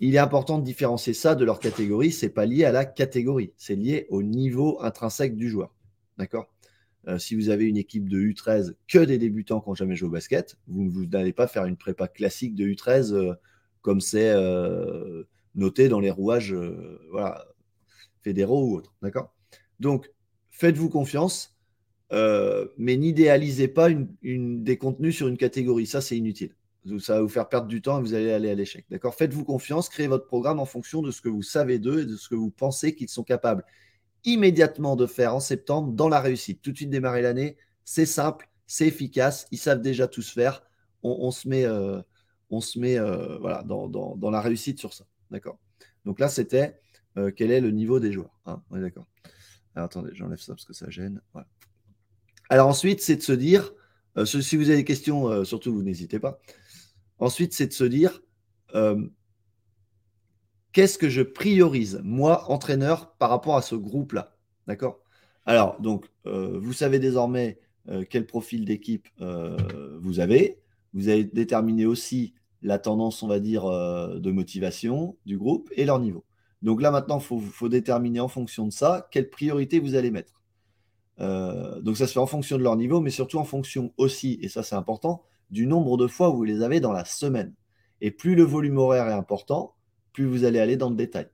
Il 0.00 0.14
est 0.14 0.18
important 0.18 0.58
de 0.58 0.64
différencier 0.64 1.12
ça 1.12 1.34
de 1.34 1.44
leur 1.44 1.60
catégorie. 1.60 2.10
Ce 2.10 2.24
n'est 2.24 2.32
pas 2.32 2.46
lié 2.46 2.64
à 2.64 2.72
la 2.72 2.86
catégorie, 2.86 3.52
c'est 3.58 3.76
lié 3.76 4.06
au 4.08 4.22
niveau 4.22 4.80
intrinsèque 4.80 5.36
du 5.36 5.50
joueur. 5.50 5.74
D'accord? 6.16 6.48
Euh, 7.08 7.18
si 7.18 7.34
vous 7.34 7.50
avez 7.50 7.66
une 7.66 7.76
équipe 7.76 8.08
de 8.08 8.18
U13 8.18 8.72
que 8.88 8.98
des 8.98 9.18
débutants 9.18 9.60
qui 9.60 9.68
n'ont 9.68 9.74
jamais 9.74 9.96
joué 9.96 10.08
au 10.08 10.12
basket, 10.12 10.56
vous 10.66 11.04
n'allez 11.06 11.34
pas 11.34 11.46
faire 11.46 11.66
une 11.66 11.76
prépa 11.76 12.08
classique 12.08 12.54
de 12.54 12.64
U13 12.64 13.36
comme 13.82 14.00
c'est 14.00 14.30
euh, 14.30 15.24
noté 15.54 15.88
dans 15.88 16.00
les 16.00 16.10
rouages 16.10 16.52
euh, 16.52 17.00
voilà, 17.10 17.46
fédéraux 18.22 18.64
ou 18.64 18.76
autres. 18.76 18.94
D'accord? 19.02 19.34
Donc, 19.78 20.10
faites-vous 20.50 20.90
confiance, 20.90 21.56
euh, 22.12 22.68
mais 22.76 22.96
n'idéalisez 22.96 23.68
pas 23.68 23.88
des 24.22 24.78
contenus 24.78 25.16
sur 25.16 25.28
une 25.28 25.38
catégorie. 25.38 25.86
Ça, 25.86 26.00
c'est 26.00 26.16
inutile. 26.16 26.54
Ça 26.98 27.14
va 27.14 27.22
vous 27.22 27.28
faire 27.28 27.48
perdre 27.48 27.68
du 27.68 27.82
temps 27.82 27.98
et 27.98 28.00
vous 28.00 28.14
allez 28.14 28.32
aller 28.32 28.50
à 28.50 28.54
l'échec. 28.54 28.86
D'accord? 28.90 29.14
Faites-vous 29.14 29.44
confiance, 29.44 29.88
créez 29.88 30.06
votre 30.06 30.26
programme 30.26 30.60
en 30.60 30.64
fonction 30.64 31.02
de 31.02 31.10
ce 31.10 31.20
que 31.20 31.28
vous 31.28 31.42
savez 31.42 31.78
d'eux 31.78 32.02
et 32.02 32.06
de 32.06 32.16
ce 32.16 32.28
que 32.28 32.34
vous 32.34 32.50
pensez 32.50 32.94
qu'ils 32.94 33.08
sont 33.08 33.24
capables 33.24 33.64
immédiatement 34.24 34.96
de 34.96 35.06
faire 35.06 35.34
en 35.34 35.40
septembre 35.40 35.92
dans 35.92 36.08
la 36.08 36.20
réussite. 36.20 36.60
Tout 36.62 36.72
de 36.72 36.76
suite 36.76 36.90
démarrer 36.90 37.22
l'année, 37.22 37.56
c'est 37.84 38.06
simple, 38.06 38.48
c'est 38.66 38.86
efficace, 38.86 39.46
ils 39.50 39.58
savent 39.58 39.80
déjà 39.80 40.08
tous 40.08 40.30
faire. 40.30 40.62
On, 41.02 41.30
se 41.30 41.48
met, 41.48 41.64
on 42.50 42.60
se 42.60 42.78
met 42.78 42.98
euh, 42.98 43.38
voilà, 43.38 43.62
dans, 43.62 44.30
la 44.30 44.40
réussite 44.40 44.78
sur 44.78 44.92
ça. 44.92 45.04
D'accord? 45.30 45.58
Donc 46.04 46.18
là, 46.18 46.28
c'était 46.28 46.78
euh, 47.16 47.30
quel 47.34 47.50
est 47.50 47.60
le 47.60 47.70
niveau 47.70 48.00
des 48.00 48.12
joueurs. 48.12 48.38
Hein, 48.46 48.62
d'accord? 48.70 49.06
Alors, 49.74 49.86
attendez, 49.86 50.10
j'enlève 50.14 50.40
ça 50.40 50.52
parce 50.52 50.64
que 50.64 50.72
ça 50.72 50.90
gêne. 50.90 51.20
Alors 52.48 52.66
ensuite, 52.66 53.00
c'est 53.00 53.16
de 53.16 53.22
se 53.22 53.32
dire, 53.32 53.72
euh, 54.16 54.24
si 54.24 54.56
vous 54.56 54.68
avez 54.68 54.78
des 54.78 54.84
questions, 54.84 55.44
surtout 55.44 55.72
vous 55.72 55.82
n'hésitez 55.82 56.18
pas. 56.18 56.40
Ensuite, 57.18 57.52
c'est 57.54 57.68
de 57.68 57.72
se 57.72 57.84
dire, 57.84 58.20
qu'est-ce 60.72 60.98
que 60.98 61.08
je 61.08 61.22
priorise, 61.22 62.00
moi, 62.02 62.50
entraîneur, 62.50 63.14
par 63.16 63.30
rapport 63.30 63.56
à 63.56 63.62
ce 63.62 63.76
groupe-là 63.76 64.36
D'accord? 64.66 65.00
Alors, 65.46 65.80
donc, 65.80 66.06
vous 66.24 66.72
savez 66.72 66.98
désormais 66.98 67.60
quel 68.08 68.26
profil 68.26 68.64
d'équipe 68.64 69.08
vous 70.00 70.18
avez. 70.18 70.60
Vous 70.92 71.08
avez 71.08 71.24
déterminé 71.24 71.86
aussi 71.86 72.34
la 72.62 72.78
tendance, 72.78 73.22
on 73.22 73.28
va 73.28 73.40
dire, 73.40 73.64
de 73.64 74.30
motivation 74.30 75.16
du 75.26 75.38
groupe 75.38 75.70
et 75.76 75.84
leur 75.84 75.98
niveau. 75.98 76.24
Donc 76.62 76.82
là, 76.82 76.90
maintenant, 76.90 77.18
il 77.18 77.40
faut, 77.40 77.68
déterminer 77.68 78.20
en 78.20 78.28
fonction 78.28 78.66
de 78.66 78.72
ça 78.72 79.08
quelle 79.10 79.30
priorité 79.30 79.78
vous 79.78 79.94
allez 79.94 80.10
mettre. 80.10 80.42
Euh, 81.20 81.80
donc 81.80 81.96
ça 81.96 82.06
se 82.06 82.12
fait 82.12 82.18
en 82.18 82.26
fonction 82.26 82.56
de 82.58 82.62
leur 82.62 82.76
niveau, 82.76 83.00
mais 83.00 83.10
surtout 83.10 83.38
en 83.38 83.44
fonction 83.44 83.92
aussi, 83.96 84.38
et 84.42 84.48
ça 84.48 84.62
c'est 84.62 84.74
important, 84.74 85.22
du 85.50 85.66
nombre 85.66 85.96
de 85.96 86.06
fois 86.06 86.30
où 86.30 86.36
vous 86.36 86.44
les 86.44 86.62
avez 86.62 86.80
dans 86.80 86.92
la 86.92 87.04
semaine. 87.04 87.54
Et 88.00 88.10
plus 88.10 88.34
le 88.34 88.42
volume 88.42 88.78
horaire 88.78 89.08
est 89.08 89.12
important, 89.12 89.74
plus 90.12 90.24
vous 90.24 90.44
allez 90.44 90.58
aller 90.58 90.76
dans 90.76 90.90
le 90.90 90.96
détail. 90.96 91.28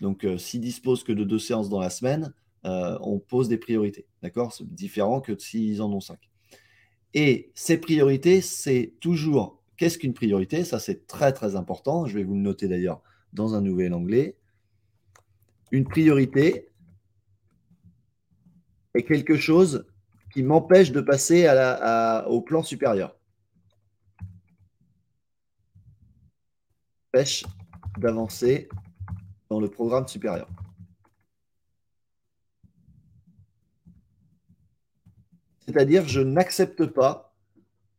Donc 0.00 0.24
euh, 0.24 0.38
s'ils 0.38 0.60
disposent 0.60 1.04
que 1.04 1.12
de 1.12 1.24
deux 1.24 1.38
séances 1.38 1.68
dans 1.68 1.80
la 1.80 1.90
semaine, 1.90 2.34
euh, 2.66 2.98
on 3.00 3.18
pose 3.18 3.48
des 3.48 3.58
priorités. 3.58 4.06
D'accord? 4.22 4.52
C'est 4.52 4.66
différent 4.74 5.20
que 5.20 5.38
s'ils 5.38 5.80
en 5.80 5.92
ont 5.92 6.00
cinq. 6.00 6.18
Et 7.12 7.52
ces 7.54 7.78
priorités, 7.78 8.40
c'est 8.40 8.94
toujours 9.00 9.62
qu'est-ce 9.76 9.98
qu'une 9.98 10.14
priorité? 10.14 10.64
Ça 10.64 10.78
c'est 10.78 11.06
très 11.06 11.32
très 11.32 11.56
important. 11.56 12.06
Je 12.06 12.16
vais 12.16 12.24
vous 12.24 12.34
le 12.34 12.40
noter 12.40 12.68
d'ailleurs 12.68 13.02
dans 13.32 13.54
un 13.54 13.60
nouvel 13.60 13.94
anglais. 13.94 14.36
Une 15.72 15.84
priorité, 15.84 16.68
est 18.94 19.02
quelque 19.02 19.36
chose 19.36 19.86
qui 20.32 20.42
m'empêche 20.42 20.92
de 20.92 21.00
passer 21.00 21.48
au 22.26 22.40
plan 22.42 22.62
supérieur. 22.62 23.16
Empêche 27.08 27.44
d'avancer 27.98 28.68
dans 29.50 29.60
le 29.60 29.68
programme 29.68 30.08
supérieur. 30.08 30.48
C'est-à-dire, 35.66 36.06
je 36.06 36.20
n'accepte 36.20 36.86
pas 36.86 37.33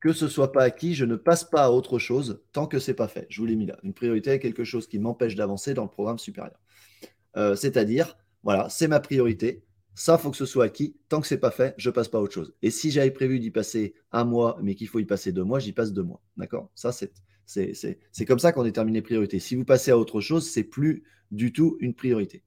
que 0.05 0.13
ce 0.13 0.27
soit 0.27 0.51
pas 0.51 0.61
acquis, 0.61 0.93
je 0.93 1.03
ne 1.03 1.15
passe 1.15 1.43
pas 1.43 1.63
à 1.63 1.71
autre 1.71 1.97
chose 1.97 2.43
tant 2.51 2.67
que 2.67 2.77
ce 2.77 2.91
n'est 2.91 2.95
pas 2.95 3.07
fait. 3.07 3.25
Je 3.27 3.41
vous 3.41 3.47
l'ai 3.47 3.55
mis 3.55 3.65
là. 3.65 3.79
Une 3.81 3.95
priorité 3.95 4.29
est 4.29 4.39
quelque 4.39 4.63
chose 4.63 4.85
qui 4.85 4.99
m'empêche 4.99 5.33
d'avancer 5.33 5.73
dans 5.73 5.81
le 5.81 5.89
programme 5.89 6.19
supérieur. 6.19 6.59
Euh, 7.37 7.55
c'est-à-dire, 7.55 8.15
voilà, 8.43 8.69
c'est 8.69 8.87
ma 8.87 8.99
priorité. 8.99 9.63
Ça, 9.95 10.19
faut 10.19 10.29
que 10.29 10.37
ce 10.37 10.45
soit 10.45 10.65
acquis. 10.65 10.95
Tant 11.09 11.21
que 11.21 11.27
ce 11.27 11.33
n'est 11.33 11.39
pas 11.39 11.49
fait, 11.49 11.73
je 11.79 11.89
passe 11.89 12.07
pas 12.07 12.19
à 12.19 12.21
autre 12.21 12.35
chose. 12.35 12.53
Et 12.61 12.69
si 12.69 12.91
j'avais 12.91 13.09
prévu 13.09 13.39
d'y 13.39 13.49
passer 13.49 13.95
un 14.11 14.25
mois, 14.25 14.59
mais 14.61 14.75
qu'il 14.75 14.87
faut 14.87 14.99
y 14.99 15.05
passer 15.05 15.31
deux 15.31 15.43
mois, 15.43 15.57
j'y 15.57 15.73
passe 15.73 15.91
deux 15.91 16.03
mois. 16.03 16.21
D'accord? 16.37 16.69
Ça, 16.75 16.91
c'est 16.91 18.25
comme 18.27 18.37
ça 18.37 18.51
qu'on 18.51 18.63
détermine 18.63 18.93
les 18.93 19.01
priorités. 19.01 19.39
Si 19.39 19.55
vous 19.55 19.65
passez 19.65 19.89
à 19.89 19.97
autre 19.97 20.21
chose, 20.21 20.47
c'est 20.47 20.65
plus 20.65 21.03
du 21.31 21.51
tout 21.51 21.77
une 21.79 21.95
priorité. 21.95 22.43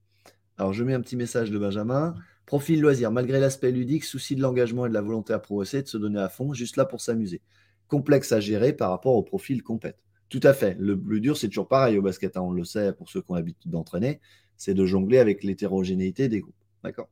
Alors, 0.58 0.72
je 0.72 0.84
mets 0.84 0.94
un 0.94 1.00
petit 1.00 1.16
message 1.16 1.50
de 1.50 1.58
Benjamin. 1.58 2.14
Profil 2.48 2.80
loisir, 2.80 3.12
malgré 3.12 3.40
l'aspect 3.40 3.70
ludique, 3.70 4.04
souci 4.04 4.34
de 4.34 4.40
l'engagement 4.40 4.86
et 4.86 4.88
de 4.88 4.94
la 4.94 5.02
volonté 5.02 5.34
à 5.34 5.38
progresser, 5.38 5.82
de 5.82 5.86
se 5.86 5.98
donner 5.98 6.18
à 6.18 6.30
fond, 6.30 6.54
juste 6.54 6.78
là 6.78 6.86
pour 6.86 7.02
s'amuser. 7.02 7.42
Complexe 7.88 8.32
à 8.32 8.40
gérer 8.40 8.72
par 8.72 8.88
rapport 8.88 9.16
au 9.16 9.22
profil 9.22 9.62
compète. 9.62 9.98
Tout 10.30 10.40
à 10.42 10.54
fait. 10.54 10.74
Le 10.80 10.98
plus 10.98 11.20
dur, 11.20 11.36
c'est 11.36 11.48
toujours 11.48 11.68
pareil 11.68 11.98
au 11.98 12.02
basket, 12.02 12.38
hein, 12.38 12.40
on 12.40 12.52
le 12.52 12.64
sait 12.64 12.94
pour 12.94 13.10
ceux 13.10 13.20
qui 13.20 13.30
ont 13.32 13.34
l'habitude 13.34 13.70
d'entraîner, 13.70 14.22
c'est 14.56 14.72
de 14.72 14.86
jongler 14.86 15.18
avec 15.18 15.44
l'hétérogénéité 15.44 16.30
des 16.30 16.40
groupes. 16.40 16.54
D'accord? 16.82 17.10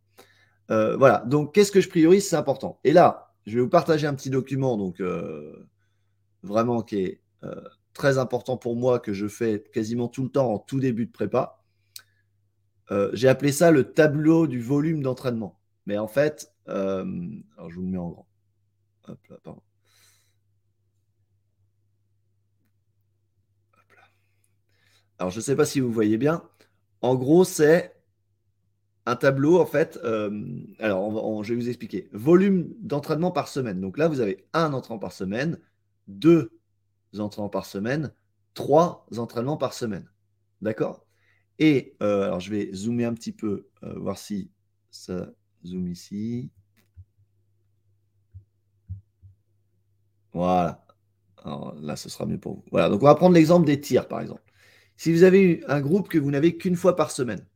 Euh, 0.70 0.96
voilà, 0.96 1.22
donc 1.26 1.54
qu'est-ce 1.54 1.70
que 1.70 1.82
je 1.82 1.90
priorise? 1.90 2.26
C'est 2.26 2.36
important. 2.36 2.80
Et 2.82 2.94
là, 2.94 3.34
je 3.44 3.56
vais 3.56 3.60
vous 3.60 3.68
partager 3.68 4.06
un 4.06 4.14
petit 4.14 4.30
document, 4.30 4.78
donc 4.78 5.00
euh, 5.02 5.68
vraiment 6.44 6.80
qui 6.80 6.96
est 6.96 7.20
euh, 7.44 7.60
très 7.92 8.16
important 8.16 8.56
pour 8.56 8.74
moi, 8.74 9.00
que 9.00 9.12
je 9.12 9.28
fais 9.28 9.62
quasiment 9.74 10.08
tout 10.08 10.22
le 10.22 10.30
temps 10.30 10.54
en 10.54 10.58
tout 10.58 10.80
début 10.80 11.04
de 11.04 11.12
prépa. 11.12 11.62
J'ai 13.12 13.28
appelé 13.28 13.52
ça 13.52 13.70
le 13.70 13.92
tableau 13.92 14.46
du 14.46 14.60
volume 14.60 15.02
d'entraînement. 15.02 15.58
Mais 15.86 15.98
en 15.98 16.08
fait, 16.08 16.52
alors 16.66 17.04
je 17.70 17.74
vous 17.76 17.82
le 17.82 17.88
mets 17.88 17.98
en 17.98 18.10
grand. 18.10 18.26
Hop 19.08 19.18
là, 19.28 19.36
pardon. 19.42 19.62
Alors, 25.18 25.30
je 25.30 25.38
ne 25.38 25.42
sais 25.42 25.56
pas 25.56 25.64
si 25.64 25.80
vous 25.80 25.90
voyez 25.90 26.18
bien. 26.18 26.42
En 27.00 27.14
gros, 27.14 27.44
c'est 27.44 27.94
un 29.06 29.16
tableau, 29.16 29.58
en 29.60 29.64
fait, 29.64 29.98
euh, 30.04 30.60
alors 30.78 31.42
je 31.42 31.54
vais 31.54 31.60
vous 31.60 31.68
expliquer. 31.68 32.10
Volume 32.12 32.74
d'entraînement 32.80 33.30
par 33.30 33.48
semaine. 33.48 33.80
Donc 33.80 33.96
là, 33.96 34.08
vous 34.08 34.20
avez 34.20 34.46
un 34.52 34.72
entraînement 34.74 34.98
par 34.98 35.12
semaine, 35.12 35.58
deux 36.08 36.50
entraînements 37.16 37.48
par 37.48 37.64
semaine, 37.64 38.12
trois 38.52 39.06
entraînements 39.16 39.56
par 39.56 39.72
semaine. 39.72 40.10
D'accord? 40.60 41.05
Et 41.58 41.96
euh, 42.02 42.24
alors, 42.24 42.40
je 42.40 42.50
vais 42.50 42.72
zoomer 42.74 43.04
un 43.04 43.14
petit 43.14 43.32
peu, 43.32 43.68
euh, 43.82 43.98
voir 43.98 44.18
si 44.18 44.50
ça 44.90 45.30
zoome 45.64 45.88
ici. 45.88 46.50
Voilà. 50.32 50.84
là, 51.80 51.96
ce 51.96 52.08
sera 52.08 52.26
mieux 52.26 52.38
pour 52.38 52.56
vous. 52.56 52.64
Voilà. 52.70 52.88
Donc, 52.90 53.02
on 53.02 53.06
va 53.06 53.14
prendre 53.14 53.34
l'exemple 53.34 53.66
des 53.66 53.80
tirs, 53.80 54.06
par 54.08 54.20
exemple. 54.20 54.42
Si 54.96 55.12
vous 55.12 55.22
avez 55.22 55.62
un 55.68 55.80
groupe 55.80 56.08
que 56.08 56.18
vous 56.18 56.30
n'avez 56.30 56.56
qu'une 56.56 56.76
fois 56.76 56.96
par 56.96 57.10
semaine, 57.10 57.46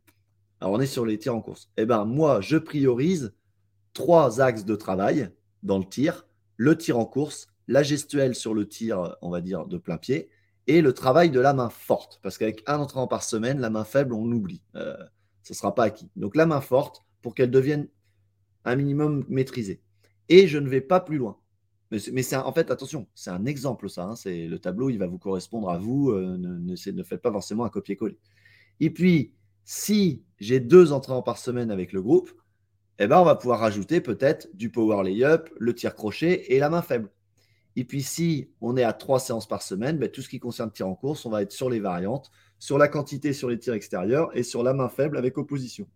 alors, 0.60 0.74
on 0.74 0.80
est 0.80 0.86
sur 0.86 1.06
les 1.06 1.18
tirs 1.18 1.34
en 1.34 1.40
course. 1.40 1.70
Eh 1.76 1.86
bien, 1.86 2.04
moi, 2.04 2.40
je 2.40 2.56
priorise 2.56 3.34
trois 3.92 4.40
axes 4.40 4.64
de 4.64 4.76
travail 4.76 5.30
dans 5.62 5.78
le 5.78 5.84
tir 5.84 6.26
le 6.60 6.76
tir 6.76 6.98
en 6.98 7.06
course, 7.06 7.46
la 7.68 7.82
gestuelle 7.82 8.34
sur 8.34 8.52
le 8.52 8.68
tir, 8.68 9.16
on 9.22 9.30
va 9.30 9.40
dire, 9.40 9.64
de 9.64 9.78
plein 9.78 9.96
pied, 9.96 10.28
et 10.70 10.82
le 10.82 10.92
travail 10.92 11.30
de 11.30 11.40
la 11.40 11.52
main 11.52 11.68
forte. 11.68 12.20
Parce 12.22 12.38
qu'avec 12.38 12.62
un 12.66 12.78
entraînement 12.78 13.08
par 13.08 13.24
semaine, 13.24 13.58
la 13.58 13.70
main 13.70 13.84
faible, 13.84 14.14
on 14.14 14.26
l'oublie. 14.26 14.62
Euh, 14.76 14.96
ce 15.42 15.52
ne 15.52 15.56
sera 15.56 15.74
pas 15.74 15.84
acquis. 15.84 16.10
Donc, 16.14 16.36
la 16.36 16.46
main 16.46 16.60
forte 16.60 17.04
pour 17.22 17.34
qu'elle 17.34 17.50
devienne 17.50 17.88
un 18.64 18.76
minimum 18.76 19.24
maîtrisée. 19.28 19.82
Et 20.28 20.46
je 20.46 20.58
ne 20.58 20.68
vais 20.68 20.80
pas 20.80 21.00
plus 21.00 21.18
loin. 21.18 21.38
Mais, 21.90 22.22
c'est 22.22 22.36
en 22.36 22.52
fait, 22.52 22.70
attention, 22.70 23.08
c'est 23.16 23.30
un 23.30 23.46
exemple, 23.46 23.90
ça. 23.90 24.04
Hein. 24.04 24.14
c'est 24.14 24.46
le 24.46 24.60
tableau, 24.60 24.90
il 24.90 24.98
va 24.98 25.08
vous 25.08 25.18
correspondre 25.18 25.70
à 25.70 25.78
vous. 25.78 26.10
Euh, 26.10 26.36
ne, 26.38 26.92
ne, 26.92 27.02
faites 27.02 27.20
pas 27.20 27.32
forcément 27.32 27.64
un 27.64 27.68
copier-coller. 27.68 28.18
Et 28.78 28.90
puis, 28.90 29.34
si 29.64 30.22
j'ai 30.38 30.60
deux 30.60 30.92
entraînements 30.92 31.22
par 31.22 31.38
semaine 31.38 31.72
avec 31.72 31.92
le 31.92 32.00
groupe, 32.00 32.30
eh 33.00 33.08
ben, 33.08 33.18
on 33.18 33.24
va 33.24 33.34
pouvoir 33.34 33.58
rajouter 33.58 34.00
peut-être 34.00 34.48
du 34.54 34.70
power 34.70 35.02
layup, 35.02 35.50
le 35.58 35.74
tir 35.74 35.96
crochet 35.96 36.54
et 36.54 36.60
la 36.60 36.70
main 36.70 36.82
faible. 36.82 37.10
Et 37.76 37.84
puis 37.84 38.02
si 38.02 38.50
on 38.60 38.76
est 38.76 38.82
à 38.82 38.92
trois 38.92 39.20
séances 39.20 39.46
par 39.46 39.62
semaine, 39.62 39.98
ben, 39.98 40.08
tout 40.08 40.22
ce 40.22 40.28
qui 40.28 40.40
concerne 40.40 40.70
tir 40.70 40.88
en 40.88 40.94
course, 40.94 41.24
on 41.24 41.30
va 41.30 41.42
être 41.42 41.52
sur 41.52 41.70
les 41.70 41.80
variantes, 41.80 42.30
sur 42.58 42.78
la 42.78 42.88
quantité 42.88 43.32
sur 43.32 43.48
les 43.48 43.58
tirs 43.58 43.74
extérieurs 43.74 44.36
et 44.36 44.42
sur 44.42 44.62
la 44.62 44.74
main 44.74 44.88
faible 44.88 45.16
avec 45.16 45.38
opposition. 45.38 45.86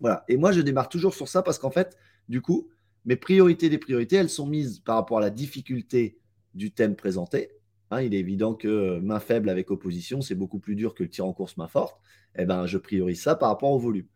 Voilà. 0.00 0.24
Et 0.28 0.36
moi, 0.36 0.52
je 0.52 0.60
démarre 0.60 0.88
toujours 0.88 1.14
sur 1.14 1.28
ça 1.28 1.42
parce 1.42 1.58
qu'en 1.58 1.70
fait, 1.70 1.96
du 2.28 2.40
coup, 2.40 2.68
mes 3.04 3.16
priorités 3.16 3.68
des 3.68 3.78
priorités, 3.78 4.16
elles 4.16 4.30
sont 4.30 4.46
mises 4.46 4.80
par 4.80 4.96
rapport 4.96 5.18
à 5.18 5.22
la 5.22 5.30
difficulté 5.30 6.18
du 6.54 6.70
thème 6.70 6.96
présenté. 6.96 7.50
Hein, 7.90 8.02
il 8.02 8.14
est 8.14 8.18
évident 8.18 8.54
que 8.54 8.98
main 9.00 9.20
faible 9.20 9.48
avec 9.48 9.70
opposition, 9.70 10.20
c'est 10.20 10.34
beaucoup 10.34 10.58
plus 10.58 10.76
dur 10.76 10.94
que 10.94 11.02
le 11.02 11.08
tir 11.08 11.26
en 11.26 11.32
course 11.32 11.56
main 11.56 11.66
forte 11.66 12.00
eh 12.36 12.44
ben, 12.44 12.66
je 12.66 12.78
priorise 12.78 13.20
ça 13.20 13.34
par 13.34 13.48
rapport 13.48 13.70
au 13.70 13.78
volume. 13.78 14.06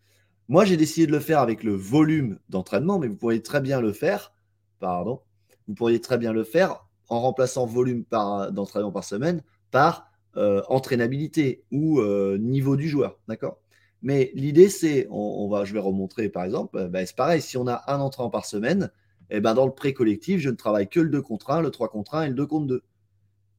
Moi, 0.49 0.65
j'ai 0.65 0.77
décidé 0.77 1.07
de 1.07 1.13
le 1.13 1.21
faire 1.21 1.41
avec 1.41 1.63
le 1.63 1.75
volume 1.75 2.39
d'entraînement, 2.49 2.99
mais 2.99 3.09
vous 3.09 3.17
pourriez 3.17 3.43
très 3.43 3.61
bien 3.61 3.81
le 3.81 3.93
faire, 3.93 4.33
pardon, 4.79 5.21
vous 5.69 5.75
pourriez 5.75 6.01
très 6.01 6.19
bien 6.19 6.33
le 6.33 6.45
faire 6.45 6.87
en 7.09 7.21
remplaçant 7.21 7.67
volume 7.67 8.05
d'entraînement 8.11 8.93
par 8.93 9.05
semaine 9.05 9.43
par 9.71 10.11
euh, 10.37 10.63
entraînabilité 10.69 11.65
ou 11.71 12.01
euh, 12.01 12.39
niveau 12.39 12.77
du 12.77 12.89
joueur, 12.89 13.19
d'accord? 13.29 13.59
Mais 14.03 14.33
l'idée, 14.35 14.69
c'est, 14.69 15.09
je 15.11 15.73
vais 15.73 15.81
remontrer 15.81 16.29
par 16.29 16.45
exemple, 16.45 16.77
euh, 16.77 16.89
ben, 16.89 17.07
c'est 17.07 17.17
pareil, 17.17 17.41
si 17.41 17.57
on 17.57 17.67
a 17.67 17.83
un 17.89 18.01
entraînement 18.01 18.31
par 18.31 18.45
semaine, 18.45 18.91
eh 19.31 19.41
ben, 19.41 19.55
dans 19.55 19.67
le 19.67 19.73
pré-collectif, 19.73 20.41
je 20.41 20.51
ne 20.51 20.57
travaille 20.57 20.89
que 20.89 21.01
le 21.01 21.09
2 21.09 21.23
contre 21.23 21.51
1, 21.51 21.63
le 21.63 21.71
3 21.71 21.89
contre 21.89 22.15
1 22.15 22.25
et 22.25 22.29
le 22.29 22.35
2 22.35 22.47
contre 22.47 22.67
2. 22.67 22.83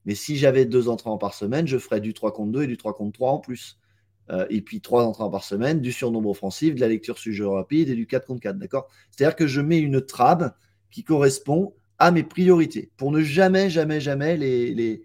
Mais 0.06 0.16
si 0.16 0.38
j'avais 0.38 0.66
deux 0.66 0.88
entraînements 0.88 1.18
par 1.18 1.34
semaine, 1.34 1.68
je 1.68 1.78
ferais 1.78 2.00
du 2.00 2.14
3 2.14 2.32
contre 2.32 2.52
2 2.52 2.64
et 2.64 2.68
du 2.68 2.78
3 2.78 2.94
contre 2.94 3.14
3 3.14 3.32
en 3.32 3.40
plus. 3.40 3.80
Euh, 4.32 4.46
et 4.50 4.62
puis 4.62 4.82
trois 4.82 5.04
entraînements 5.06 5.32
par 5.32 5.44
semaine, 5.44 5.82
du 5.82 5.92
surnombre 5.92 6.30
offensif, 6.30 6.76
de 6.76 6.80
la 6.80 6.88
lecture 6.88 7.18
sur 7.18 7.32
jeu 7.32 7.48
rapide 7.48 7.90
et 7.90 7.96
du 7.96 8.08
4 8.08 8.26
contre 8.26 8.42
4. 8.42 8.58
D'accord? 8.58 8.88
C'est-à-dire 9.12 9.36
que 9.36 9.48
je 9.48 9.62
mets 9.62 9.80
une 9.80 10.02
trame 10.02 10.52
qui 10.92 11.04
correspond 11.04 11.74
à 12.00 12.12
mes 12.12 12.24
priorités 12.24 12.92
pour 12.98 13.12
ne 13.12 13.22
jamais, 13.22 13.70
jamais, 13.70 14.02
jamais 14.02 14.38
les, 14.38 15.04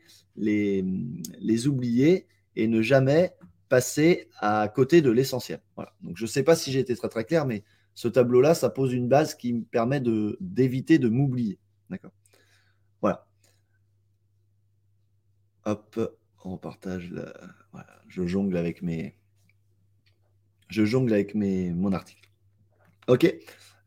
oublier 1.67 2.27
et 2.57 2.67
ne 2.69 2.83
jamais 2.83 3.33
passer 3.69 4.29
à 4.39 4.69
côté 4.69 5.03
de 5.03 5.11
l'essentiel. 5.11 5.61
Voilà. 5.77 5.93
Je 6.15 6.25
ne 6.25 6.29
sais 6.29 6.43
pas 6.43 6.57
si 6.57 6.73
j'ai 6.73 6.81
été 6.81 6.97
très 6.97 7.25
clair, 7.25 7.47
mais 7.47 7.63
ce 7.95 8.09
tableau-là, 8.09 8.55
ça 8.55 8.71
pose 8.71 8.93
une 8.93 9.09
base 9.09 9.35
qui 9.35 9.53
me 9.53 9.63
permet 9.63 10.01
d'éviter 10.41 10.99
de, 10.99 11.09
m'oublier. 11.09 11.59
D'accord? 11.89 12.13
Voilà. 13.01 13.27
Hop, 15.65 16.19
on 16.45 16.57
partage 16.57 17.11
la 17.11 17.33
je 18.11 18.27
jongle 18.27 18.57
avec 18.57 18.83
mes, 18.83 19.17
je 20.69 20.85
jongle 20.85 21.13
avec 21.13 21.35
mon 21.35 21.93
article. 21.93 22.29
Ok? 23.07 23.35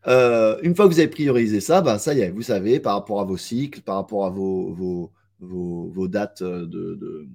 Euh, 0.08 0.60
une 0.64 0.76
fois 0.76 0.86
que 0.88 0.94
vous 0.94 1.00
avez 1.00 1.08
priorisé 1.08 1.62
ça, 1.62 1.82
ben 1.82 1.98
ça 1.98 2.14
y 2.14 2.22
est, 2.22 2.32
vous 2.32 2.42
savez, 2.42 2.80
par 2.80 2.96
rapport 2.96 3.22
à 3.22 3.24
vos 3.24 3.38
cycles, 3.38 3.82
par 3.82 3.96
rapport 3.96 4.26
à 4.26 4.30
vos, 4.30 6.08
dates 6.08 6.44
de, 6.44 7.28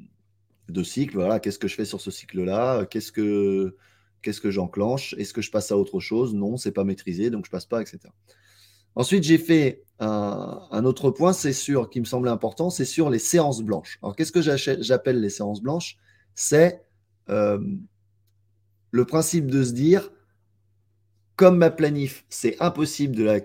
de, 0.69 0.83
cycle, 0.83 1.15
voilà, 1.15 1.41
qu'est-ce 1.41 1.59
que 1.59 1.69
je 1.69 1.75
fais 1.75 1.87
sur 1.87 2.01
ce 2.01 2.11
cycle-là 2.11 2.85
Qu'est-ce 2.87 3.13
que, 3.13 4.51
j'enclenche 4.51 5.15
Est-ce 5.19 5.33
que 5.33 5.41
je 5.41 5.51
passe 5.51 5.73
à 5.73 5.79
autre 5.79 5.99
chose? 6.01 6.35
Non, 6.35 6.57
c'est 6.57 6.73
pas 6.73 6.85
maîtrisé, 6.85 7.31
donc 7.31 7.47
je 7.47 7.51
passe 7.51 7.67
pas, 7.67 7.81
etc. 7.81 8.01
Ensuite, 8.95 9.25
j'ai 9.25 9.39
fait 9.39 9.85
un, 10.01 10.85
autre 10.85 11.11
point, 11.11 11.33
c'est 11.33 11.53
sur, 11.53 11.89
qui 11.89 12.01
me 12.01 12.05
semblait 12.05 12.31
important, 12.31 12.69
c'est 12.69 12.85
sur 12.85 13.11
les 13.11 13.19
séances 13.19 13.63
blanches. 13.63 13.99
Alors, 14.03 14.15
qu'est-ce 14.15 14.33
que 14.33 14.43
j'appelle 14.43 15.21
les 15.21 15.31
séances 15.31 15.63
blanches? 15.63 15.97
C'est 16.35 16.83
euh, 17.31 17.59
le 18.91 19.05
principe 19.05 19.47
de 19.47 19.65
se 19.65 19.73
dire, 19.73 20.11
comme 21.39 21.57
ma 21.57 21.71
planif, 21.71 22.25
c'est 22.29 22.61
impossible 22.61 23.15
de 23.15 23.23
la 23.23 23.41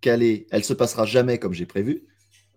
caler, 0.00 0.46
elle 0.50 0.64
se 0.64 0.72
passera 0.72 1.04
jamais 1.04 1.38
comme 1.38 1.52
j'ai 1.52 1.66
prévu. 1.66 2.06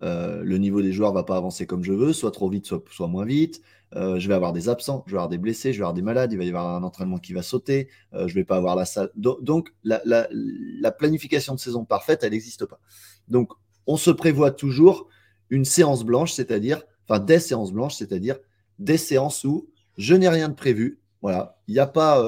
Euh, 0.02 0.42
le 0.42 0.56
niveau 0.56 0.80
des 0.80 0.90
joueurs 0.90 1.12
va 1.12 1.22
pas 1.22 1.36
avancer 1.36 1.66
comme 1.66 1.84
je 1.84 1.92
veux, 1.92 2.14
soit 2.14 2.30
trop 2.30 2.48
vite, 2.48 2.64
soit, 2.64 3.06
moins 3.06 3.26
vite. 3.26 3.60
Euh, 3.94 4.18
je 4.18 4.26
vais 4.26 4.32
avoir 4.32 4.54
des 4.54 4.70
absents, 4.70 5.04
je 5.06 5.12
vais 5.12 5.18
avoir 5.18 5.28
des 5.28 5.36
blessés, 5.36 5.74
je 5.74 5.78
vais 5.78 5.82
avoir 5.82 5.92
des 5.92 6.00
malades, 6.00 6.32
il 6.32 6.38
va 6.38 6.44
y 6.44 6.48
avoir 6.48 6.74
un 6.74 6.82
entraînement 6.82 7.18
qui 7.18 7.34
va 7.34 7.42
sauter, 7.42 7.88
euh, 8.14 8.26
je 8.26 8.34
vais 8.34 8.44
pas 8.44 8.56
avoir 8.56 8.74
la 8.74 8.86
salle. 8.86 9.10
Donc, 9.16 9.74
la, 9.84 10.00
la, 10.06 10.92
planification 10.92 11.54
de 11.54 11.60
saison 11.60 11.84
parfaite, 11.84 12.20
elle 12.22 12.30
n'existe 12.30 12.64
pas. 12.64 12.80
Donc, 13.28 13.52
on 13.86 13.98
se 13.98 14.10
prévoit 14.10 14.50
toujours 14.50 15.08
une 15.50 15.66
séance 15.66 16.04
blanche, 16.04 16.32
c'est-à-dire, 16.32 16.82
enfin, 17.06 17.20
des 17.20 17.38
séances 17.38 17.72
blanches, 17.72 17.96
c'est-à-dire 17.96 18.38
des 18.78 18.96
séances 18.96 19.44
où 19.44 19.68
je 19.98 20.14
n'ai 20.14 20.30
rien 20.30 20.48
de 20.48 20.54
prévu. 20.54 21.02
Voilà, 21.20 21.60
il 21.68 21.74
n'y 21.74 21.80
a 21.80 21.86
pas 21.86 22.18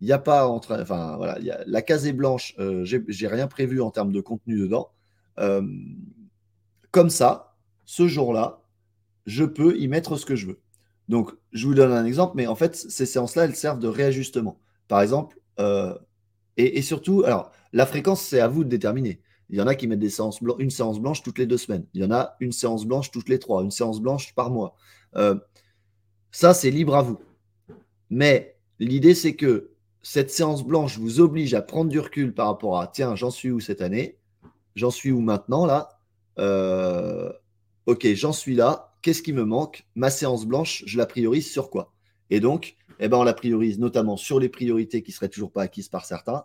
il 0.00 0.06
n'y 0.06 0.12
a 0.12 0.18
pas 0.18 0.46
entre. 0.46 0.78
Enfin, 0.80 1.16
voilà, 1.16 1.38
la 1.66 1.82
case 1.82 2.06
est 2.06 2.12
blanche, 2.12 2.54
euh, 2.58 2.84
j'ai 2.84 3.28
rien 3.28 3.46
prévu 3.46 3.80
en 3.80 3.90
termes 3.90 4.12
de 4.12 4.20
contenu 4.20 4.58
dedans. 4.58 4.90
Euh, 5.38 5.62
comme 6.90 7.10
ça, 7.10 7.56
ce 7.84 8.06
jour-là, 8.06 8.62
je 9.26 9.44
peux 9.44 9.76
y 9.78 9.88
mettre 9.88 10.16
ce 10.16 10.26
que 10.26 10.36
je 10.36 10.46
veux. 10.46 10.60
Donc, 11.08 11.32
je 11.52 11.66
vous 11.66 11.74
donne 11.74 11.92
un 11.92 12.04
exemple, 12.04 12.34
mais 12.36 12.46
en 12.46 12.56
fait, 12.56 12.74
ces 12.74 13.06
séances-là, 13.06 13.44
elles 13.44 13.56
servent 13.56 13.78
de 13.78 13.88
réajustement. 13.88 14.60
Par 14.88 15.00
exemple, 15.00 15.38
euh, 15.60 15.94
et, 16.56 16.80
surtout, 16.82 17.22
alors, 17.24 17.52
la 17.72 17.86
fréquence, 17.86 18.22
c'est 18.22 18.40
à 18.40 18.48
vous 18.48 18.64
de 18.64 18.68
déterminer. 18.68 19.20
Il 19.50 19.56
y 19.56 19.62
en 19.62 19.66
a 19.66 19.74
qui 19.74 19.86
mettent 19.86 20.00
des 20.00 20.10
séances 20.10 20.40
une 20.58 20.70
séance 20.70 20.98
blanche 20.98 21.22
toutes 21.22 21.38
les 21.38 21.46
deux 21.46 21.58
semaines. 21.58 21.86
Il 21.94 22.02
y 22.02 22.04
en 22.04 22.10
a 22.10 22.36
une 22.40 22.52
séance 22.52 22.86
blanche 22.86 23.10
toutes 23.10 23.28
les 23.28 23.38
trois, 23.38 23.62
une 23.62 23.70
séance 23.70 24.00
blanche 24.00 24.34
par 24.34 24.50
mois. 24.50 24.74
ça, 26.30 26.54
c'est 26.54 26.70
libre 26.70 26.96
à 26.96 27.02
vous. 27.02 27.18
Mais 28.10 28.56
l'idée, 28.78 29.14
c'est 29.14 29.36
que 29.36 29.75
cette 30.08 30.30
séance 30.30 30.62
blanche 30.62 30.98
vous 30.98 31.18
oblige 31.18 31.52
à 31.54 31.62
prendre 31.62 31.90
du 31.90 31.98
recul 31.98 32.32
par 32.32 32.46
rapport 32.46 32.78
à 32.78 32.86
tiens, 32.86 33.16
j'en 33.16 33.32
suis 33.32 33.50
où 33.50 33.58
cette 33.58 33.82
année? 33.82 34.18
J'en 34.76 34.92
suis 34.92 35.10
où 35.10 35.20
maintenant 35.20 35.66
là? 35.66 35.98
Euh, 36.38 37.32
Ok, 37.86 38.06
j'en 38.14 38.32
suis 38.32 38.54
là. 38.54 38.94
Qu'est-ce 39.02 39.20
qui 39.20 39.32
me 39.32 39.44
manque? 39.44 39.84
Ma 39.96 40.10
séance 40.10 40.46
blanche, 40.46 40.84
je 40.86 40.96
la 40.96 41.06
priorise 41.06 41.50
sur 41.50 41.70
quoi? 41.70 41.92
Et 42.30 42.38
donc, 42.38 42.76
eh 43.00 43.08
ben, 43.08 43.16
on 43.16 43.24
la 43.24 43.34
priorise 43.34 43.80
notamment 43.80 44.16
sur 44.16 44.38
les 44.38 44.48
priorités 44.48 45.02
qui 45.02 45.10
ne 45.10 45.14
seraient 45.14 45.28
toujours 45.28 45.50
pas 45.50 45.62
acquises 45.62 45.88
par 45.88 46.04
certains. 46.04 46.44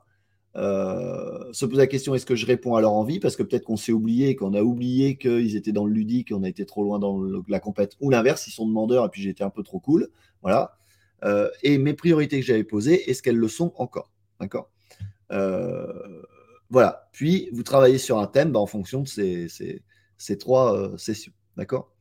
Euh, 0.55 1.53
se 1.53 1.65
pose 1.65 1.77
la 1.77 1.87
question 1.87 2.15
est-ce 2.15 2.25
que 2.25 2.35
je 2.35 2.47
réponds 2.47 2.75
à 2.75 2.81
leur 2.81 2.93
envie? 2.93 3.19
Parce 3.19 3.35
que 3.35 3.43
peut-être 3.43 3.65
qu'on 3.65 3.77
s'est 3.77 3.91
oublié, 3.91 4.35
qu'on 4.35 4.55
a 4.55 4.63
oublié 4.63 5.17
qu'ils 5.17 5.55
étaient 5.55 5.71
dans 5.71 5.85
le 5.85 5.93
ludique, 5.93 6.31
on 6.35 6.41
a 6.41 6.49
été 6.49 6.65
trop 6.65 6.83
loin 6.83 6.97
dans 6.97 7.21
la 7.47 7.59
compète, 7.59 7.95
ou 8.01 8.09
l'inverse, 8.09 8.47
ils 8.47 8.51
sont 8.51 8.67
demandeurs 8.67 9.05
et 9.05 9.09
puis 9.09 9.21
j'étais 9.21 9.43
un 9.43 9.51
peu 9.51 9.61
trop 9.61 9.79
cool. 9.79 10.09
Voilà. 10.41 10.77
Euh, 11.23 11.49
et 11.63 11.77
mes 11.77 11.93
priorités 11.93 12.39
que 12.39 12.45
j'avais 12.45 12.63
posées, 12.63 13.09
est-ce 13.09 13.21
qu'elles 13.21 13.37
le 13.37 13.47
sont 13.47 13.73
encore? 13.75 14.11
D'accord? 14.39 14.69
Euh, 15.31 16.21
Voilà. 16.69 17.09
Puis, 17.11 17.49
vous 17.51 17.63
travaillez 17.63 17.97
sur 17.97 18.19
un 18.19 18.27
thème 18.27 18.51
bah, 18.51 18.59
en 18.59 18.65
fonction 18.65 19.01
de 19.01 19.07
ces, 19.07 20.37
trois 20.39 20.77
euh, 20.77 20.97
sessions. 20.97 21.33
D'accord? 21.57 21.93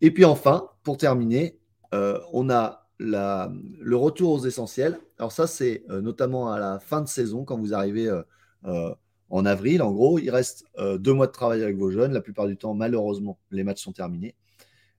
Et 0.00 0.10
puis 0.10 0.24
enfin, 0.24 0.70
pour 0.82 0.96
terminer, 0.96 1.58
on 1.92 2.48
a 2.48 2.88
le 2.98 3.94
retour 3.94 4.32
aux 4.32 4.46
essentiels. 4.46 4.98
Alors 5.18 5.32
ça, 5.32 5.46
c'est 5.46 5.84
notamment 5.88 6.50
à 6.50 6.58
la 6.58 6.80
fin 6.80 7.02
de 7.02 7.08
saison, 7.08 7.44
quand 7.44 7.58
vous 7.58 7.74
arrivez 7.74 8.10
en 8.64 9.44
avril. 9.44 9.82
En 9.82 9.92
gros, 9.92 10.18
il 10.18 10.30
reste 10.30 10.64
deux 10.78 11.12
mois 11.12 11.26
de 11.26 11.32
travail 11.32 11.62
avec 11.62 11.76
vos 11.76 11.90
jeunes. 11.90 12.14
La 12.14 12.22
plupart 12.22 12.46
du 12.46 12.56
temps, 12.56 12.72
malheureusement, 12.72 13.38
les 13.50 13.62
matchs 13.62 13.82
sont 13.82 13.92
terminés. 13.92 14.34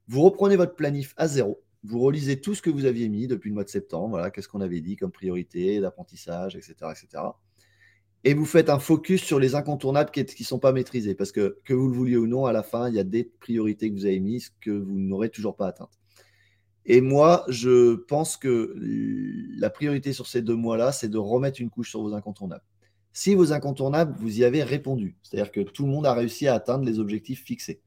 Vous 0.08 0.22
reprenez 0.22 0.56
votre 0.56 0.76
planif 0.76 1.16
à 1.18 1.28
zéro 1.28 1.64
vous 1.84 2.00
relisez 2.00 2.40
tout 2.40 2.56
ce 2.56 2.62
que 2.62 2.70
vous 2.70 2.86
aviez 2.86 3.10
mis 3.10 3.28
depuis 3.28 3.50
le 3.50 3.56
mois 3.56 3.64
de 3.64 3.70
septembre, 3.70 4.10
voilà, 4.10 4.32
qu'est-ce 4.32 4.48
qu'on 4.48 4.62
avait 4.62 4.82
dit 4.82 4.96
comme 4.96 5.12
priorité 5.12 5.80
d'apprentissage, 5.80 6.56
etc., 6.56 6.76
etc. 6.92 7.24
Et 8.24 8.36
vous 8.36 8.46
faites 8.46 8.70
un 8.70 8.78
focus 8.78 9.24
sur 9.24 9.40
les 9.40 9.56
incontournables 9.56 10.12
qui 10.12 10.22
ne 10.22 10.46
sont 10.46 10.60
pas 10.60 10.74
maîtrisés, 10.74 11.16
parce 11.16 11.32
que 11.32 11.58
que 11.66 11.74
vous 11.74 11.88
le 11.88 11.96
vouliez 11.96 12.18
ou 12.18 12.28
non, 12.28 12.46
à 12.46 12.52
la 12.52 12.62
fin, 12.62 12.88
il 12.88 12.96
y 12.96 13.00
a 13.00 13.04
des 13.04 13.24
priorités 13.24 13.90
que 13.90 13.96
vous 13.96 14.06
avez 14.06 14.20
mises 14.20 14.54
que 14.62 14.70
vous 14.70 15.00
n'aurez 15.00 15.30
toujours 15.30 15.56
pas 15.56 15.68
atteintes. 15.68 15.98
Et 16.86 17.02
moi, 17.02 17.46
je 17.48 17.96
pense 17.96 18.38
que 18.38 18.76
la 19.58 19.70
priorité 19.70 20.14
sur 20.14 20.28
ces 20.28 20.42
deux 20.42 20.56
mois-là, 20.56 20.92
c'est 20.92 21.10
de 21.10 21.18
remettre 21.18 21.62
une 21.62 21.70
couche 21.70 21.90
sur 21.90 22.02
vos 22.02 22.14
incontournables. 22.14 22.64
Si 23.14 23.36
vos 23.36 23.54
incontournables, 23.54 24.16
vous 24.20 24.40
y 24.40 24.44
avez 24.44 24.64
répondu, 24.64 25.18
c'est-à-dire 25.22 25.52
que 25.52 25.62
tout 25.62 25.86
le 25.86 25.92
monde 25.92 26.06
a 26.06 26.14
réussi 26.14 26.48
à 26.48 26.54
atteindre 26.54 26.86
les 26.86 27.00
objectifs 27.00 27.44
fixés, 27.44 27.82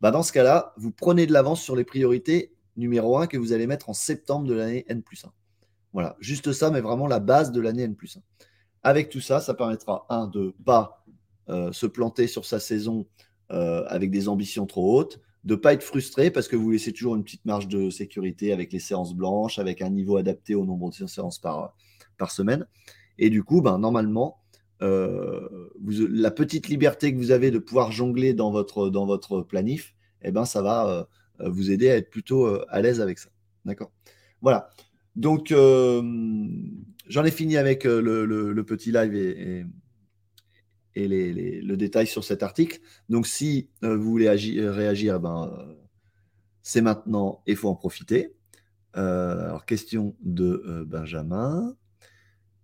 bah 0.00 0.10
dans 0.10 0.22
ce 0.22 0.32
cas-là, 0.32 0.74
vous 0.76 0.90
prenez 0.90 1.26
de 1.26 1.32
l'avance 1.32 1.62
sur 1.62 1.76
les 1.76 1.84
priorités 1.84 2.52
numéro 2.76 3.18
1 3.18 3.26
que 3.26 3.36
vous 3.36 3.52
allez 3.52 3.66
mettre 3.66 3.88
en 3.88 3.94
septembre 3.94 4.46
de 4.46 4.54
l'année 4.54 4.84
N 4.88 5.02
plus 5.02 5.24
1. 5.24 5.32
Voilà, 5.92 6.16
juste 6.20 6.52
ça, 6.52 6.70
mais 6.70 6.80
vraiment 6.80 7.06
la 7.06 7.20
base 7.20 7.52
de 7.52 7.60
l'année 7.60 7.84
N 7.84 7.94
plus 7.94 8.16
1. 8.16 8.20
Avec 8.82 9.08
tout 9.08 9.20
ça, 9.20 9.40
ça 9.40 9.54
permettra, 9.54 10.06
un, 10.10 10.26
de 10.26 10.46
ne 10.46 10.50
pas 10.50 11.04
euh, 11.48 11.72
se 11.72 11.86
planter 11.86 12.26
sur 12.26 12.44
sa 12.44 12.60
saison 12.60 13.06
euh, 13.50 13.84
avec 13.88 14.10
des 14.10 14.28
ambitions 14.28 14.66
trop 14.66 14.98
hautes, 14.98 15.20
de 15.44 15.54
ne 15.54 15.60
pas 15.60 15.72
être 15.72 15.82
frustré 15.82 16.30
parce 16.30 16.48
que 16.48 16.56
vous 16.56 16.70
laissez 16.70 16.92
toujours 16.92 17.16
une 17.16 17.24
petite 17.24 17.44
marge 17.44 17.68
de 17.68 17.90
sécurité 17.90 18.52
avec 18.52 18.72
les 18.72 18.78
séances 18.78 19.14
blanches, 19.14 19.58
avec 19.58 19.80
un 19.80 19.90
niveau 19.90 20.16
adapté 20.16 20.54
au 20.54 20.64
nombre 20.64 20.90
de 20.90 21.06
séances 21.06 21.38
par, 21.38 21.74
par 22.18 22.30
semaine. 22.30 22.66
Et 23.18 23.30
du 23.30 23.42
coup, 23.42 23.62
ben, 23.62 23.78
normalement, 23.78 24.38
euh, 24.82 25.70
la 25.80 26.30
petite 26.30 26.68
liberté 26.68 27.12
que 27.12 27.18
vous 27.18 27.30
avez 27.30 27.50
de 27.50 27.58
pouvoir 27.58 27.90
jongler 27.90 28.34
dans 28.34 28.50
votre, 28.50 28.90
dans 28.90 29.06
votre 29.06 29.40
planif, 29.40 29.94
eh 30.22 30.30
ben, 30.30 30.44
ça 30.44 30.60
va 30.60 31.08
vous 31.40 31.70
aider 31.70 31.90
à 31.90 31.96
être 31.96 32.10
plutôt 32.10 32.46
euh, 32.46 32.64
à 32.68 32.80
l'aise 32.80 33.00
avec 33.00 33.18
ça. 33.18 33.30
D'accord? 33.64 33.92
Voilà. 34.40 34.70
Donc, 35.14 35.52
euh, 35.52 36.02
j'en 37.08 37.24
ai 37.24 37.30
fini 37.30 37.56
avec 37.56 37.84
le, 37.84 38.62
petit 38.62 38.92
live 38.92 39.14
et, 39.14 39.64
le 40.94 41.74
détail 41.74 42.06
sur 42.06 42.24
cet 42.24 42.42
article. 42.42 42.80
Donc, 43.08 43.26
si 43.26 43.68
vous 43.82 44.02
voulez 44.02 44.28
réagir, 44.28 45.20
ben, 45.20 45.50
c'est 46.62 46.82
maintenant 46.82 47.42
et 47.46 47.52
il 47.52 47.56
faut 47.56 47.68
en 47.68 47.74
profiter. 47.74 48.34
alors, 48.92 49.64
question 49.64 50.14
de 50.20 50.84
Benjamin. 50.86 51.74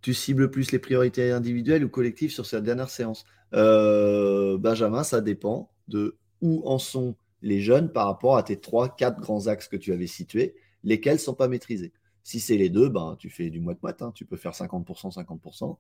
Tu 0.02 0.14
cibles 0.14 0.50
plus 0.50 0.72
les 0.72 0.78
priorités 0.78 1.30
individuelles 1.30 1.85
ou 1.85 1.88
collectives 1.88 2.32
sur 2.32 2.44
cette 2.44 2.64
dernière 2.64 2.90
séance? 2.90 3.24
Benjamin, 3.52 5.04
ça 5.04 5.22
dépend 5.22 5.70
de 5.88 6.18
où 6.42 6.62
en 6.66 6.78
sont 6.78 7.16
les 7.42 7.61
jeunes 7.61 7.92
par 7.92 8.07
rapport 8.07 8.37
à 8.37 8.42
tes 8.42 8.59
trois, 8.59 8.88
quatre 8.88 9.20
grands 9.20 9.46
axes 9.48 9.68
que 9.68 9.76
tu 9.76 9.92
avais 9.92 10.07
situés, 10.07 10.55
lesquels 10.85 11.14
ne 11.14 11.18
sont 11.18 11.35
pas 11.35 11.48
maîtrisés. 11.48 11.92
Si 12.22 12.40
c'est 12.40 12.57
les 12.57 12.70
deux, 12.70 12.88
ben, 12.88 13.16
tu 13.18 13.31
fais 13.31 13.50
du 13.50 13.61
moite-moite, 13.61 14.00
hein. 14.00 14.12
tu 14.14 14.24
peux 14.24 14.37
faire 14.37 14.52
50%, 14.52 15.14
50%, 15.14 15.76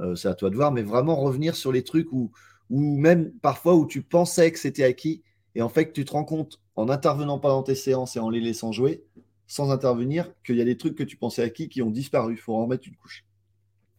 euh, 0.00 0.14
c'est 0.14 0.28
à 0.28 0.34
toi 0.34 0.50
de 0.50 0.56
voir, 0.56 0.72
mais 0.72 0.82
vraiment 0.82 1.16
revenir 1.16 1.56
sur 1.56 1.72
les 1.72 1.82
trucs 1.82 2.12
où, 2.12 2.30
où 2.68 2.98
même 2.98 3.32
parfois 3.40 3.74
où 3.74 3.86
tu 3.86 4.02
pensais 4.02 4.52
que 4.52 4.58
c'était 4.58 4.84
acquis, 4.84 5.22
et 5.54 5.62
en 5.62 5.70
fait 5.70 5.92
tu 5.92 6.04
te 6.04 6.12
rends 6.12 6.24
compte 6.24 6.60
en 6.76 6.90
intervenant 6.90 7.38
pas 7.38 7.48
dans 7.48 7.62
tes 7.62 7.74
séances 7.74 8.16
et 8.16 8.18
en 8.18 8.28
les 8.28 8.40
laissant 8.40 8.72
jouer, 8.72 9.02
sans 9.46 9.70
intervenir, 9.70 10.30
qu'il 10.44 10.56
y 10.56 10.60
a 10.60 10.64
des 10.64 10.76
trucs 10.76 10.96
que 10.96 11.04
tu 11.04 11.16
pensais 11.16 11.42
acquis 11.42 11.68
qui 11.68 11.80
ont 11.80 11.90
disparu. 11.90 12.34
Il 12.34 12.38
faut 12.38 12.54
en 12.54 12.66
mettre 12.66 12.88
une 12.88 12.96
couche. 12.96 13.24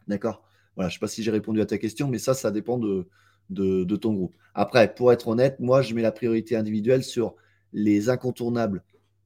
D'accord? 0.06 0.42
Voilà, 0.76 0.88
je 0.88 0.94
ne 0.94 0.98
sais 0.98 1.00
pas 1.00 1.08
si 1.08 1.22
j'ai 1.22 1.30
répondu 1.30 1.60
à 1.60 1.66
ta 1.66 1.78
question, 1.78 2.06
mais 2.06 2.18
ça, 2.18 2.34
ça 2.34 2.50
dépend 2.50 2.78
de, 2.78 3.08
de, 3.50 3.96
ton 3.96 4.14
groupe. 4.14 4.36
Après, 4.54 4.92
pour 4.94 5.12
être 5.12 5.28
honnête, 5.28 5.60
moi, 5.60 5.82
je 5.82 5.94
mets 5.94 6.02
la 6.02 6.12
priorité 6.12 6.56
individuelle 6.56 7.04
sur 7.04 7.34
les 7.72 8.08
incontournables. 8.08 8.82